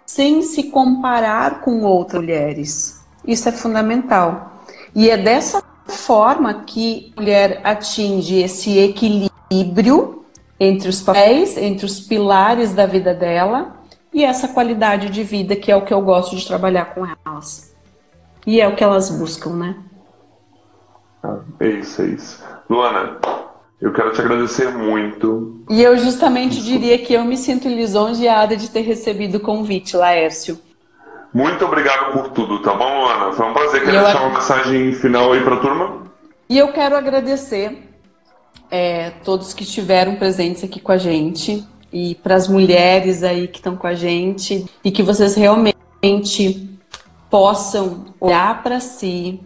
sem 0.05 0.43
se 0.43 0.65
comparar 0.65 1.63
com 1.63 1.83
outras 1.85 2.21
mulheres. 2.21 3.03
Isso 3.27 3.49
é 3.49 3.53
fundamental. 3.53 4.63
E 4.95 5.09
é 5.09 5.17
dessa 5.17 5.63
forma 5.87 6.53
que 6.67 7.15
a 7.17 7.21
mulher 7.21 7.61
atinge 7.65 8.43
esse 8.43 8.79
equilíbrio 8.79 10.18
entre 10.61 10.89
os 10.89 11.01
papéis, 11.01 11.57
entre 11.57 11.87
os 11.87 12.01
pilares 12.01 12.75
da 12.75 12.87
vida 12.87 13.15
dela 13.15 13.77
e 14.13 14.25
essa 14.25 14.49
qualidade 14.49 15.11
de 15.11 15.23
vida 15.23 15.55
que 15.55 15.71
é 15.71 15.77
o 15.77 15.85
que 15.85 15.93
eu 15.93 16.01
gosto 16.01 16.35
de 16.35 16.47
trabalhar 16.47 16.87
com 16.87 17.07
elas. 17.07 17.75
E 18.47 18.61
é 18.61 18.67
o 18.67 18.75
que 18.75 18.83
elas 18.83 19.11
buscam, 19.11 19.51
né? 19.51 19.77
Ah, 21.23 21.39
é 21.61 21.69
isso, 21.69 22.03
é 22.03 22.07
isso. 22.07 22.43
Luana, 22.69 23.19
eu 23.81 23.93
quero 23.93 24.13
te 24.13 24.21
agradecer 24.21 24.71
muito. 24.71 25.63
E 25.69 25.83
eu 25.83 25.97
justamente 25.99 26.63
diria 26.63 26.99
que 26.99 27.13
eu 27.13 27.25
me 27.25 27.37
sinto 27.37 27.69
lisonjeada 27.69 28.57
de 28.57 28.71
ter 28.71 28.81
recebido 28.81 29.37
o 29.37 29.41
convite, 29.41 29.97
Laércio. 29.97 30.59
Muito 31.33 31.65
obrigado 31.65 32.13
por 32.13 32.31
tudo, 32.31 32.63
tá 32.63 32.73
bom, 32.73 33.05
Luana? 33.05 33.33
Foi 33.33 33.47
um 33.47 33.53
prazer. 33.53 33.85
Quer 33.85 33.93
deixar 33.93 34.23
uma 34.23 34.35
mensagem 34.35 34.93
final 34.95 35.33
aí 35.33 35.43
para 35.43 35.57
a 35.57 35.61
turma? 35.61 36.03
E 36.49 36.57
eu 36.57 36.73
quero 36.73 36.97
agradecer 36.97 37.88
é, 38.71 39.11
todos 39.25 39.53
que 39.53 39.63
estiveram 39.63 40.17
presentes 40.17 40.65
aqui 40.65 40.81
com 40.81 40.93
a 40.93 40.99
gente 40.99 41.67
e 41.93 42.15
para 42.17 42.35
as 42.35 42.49
mulheres 42.49 43.23
aí 43.23 43.49
que 43.49 43.59
estão 43.59 43.77
com 43.77 43.87
a 43.87 43.95
gente 43.95 44.67
e 44.85 44.91
que 44.91 45.03
vocês 45.03 45.35
realmente 45.35 46.79
possam 47.31 48.07
olhar 48.21 48.63
para 48.63 48.81
si, 48.81 49.41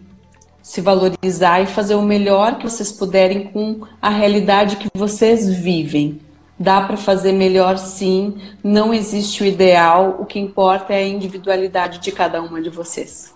se 0.61 0.81
valorizar 0.81 1.61
e 1.61 1.65
fazer 1.65 1.95
o 1.95 2.01
melhor 2.01 2.57
que 2.57 2.69
vocês 2.69 2.91
puderem 2.91 3.45
com 3.45 3.81
a 4.01 4.09
realidade 4.09 4.77
que 4.77 4.87
vocês 4.93 5.49
vivem. 5.49 6.19
Dá 6.57 6.81
para 6.81 6.95
fazer 6.95 7.33
melhor 7.33 7.77
sim, 7.77 8.37
não 8.63 8.93
existe 8.93 9.43
o 9.43 9.45
ideal, 9.45 10.17
o 10.19 10.25
que 10.25 10.39
importa 10.39 10.93
é 10.93 10.97
a 10.97 11.07
individualidade 11.07 11.99
de 11.99 12.11
cada 12.11 12.41
uma 12.41 12.61
de 12.61 12.69
vocês. 12.69 13.33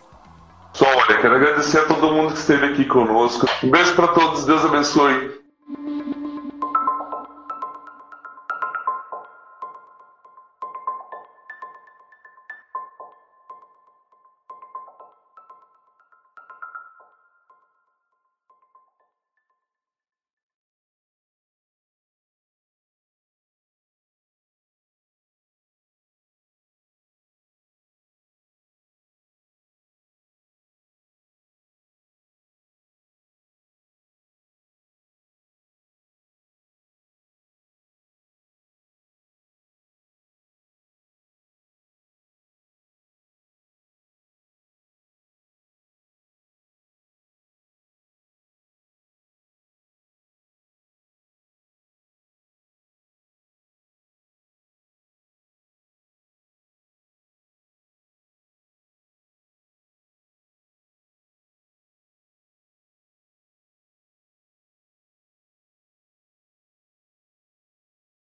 Só 0.73 0.85
olha, 0.85 1.19
quero 1.19 1.35
agradecer 1.35 1.79
a 1.79 1.85
todo 1.85 2.13
mundo 2.13 2.33
que 2.33 2.39
esteve 2.39 2.67
aqui 2.67 2.85
conosco. 2.85 3.47
Um 3.63 3.71
beijo 3.71 3.95
para 3.95 4.09
todos, 4.09 4.45
Deus 4.45 4.63
abençoe. 4.63 5.46
Thank 5.67 6.07
you. 6.07 6.16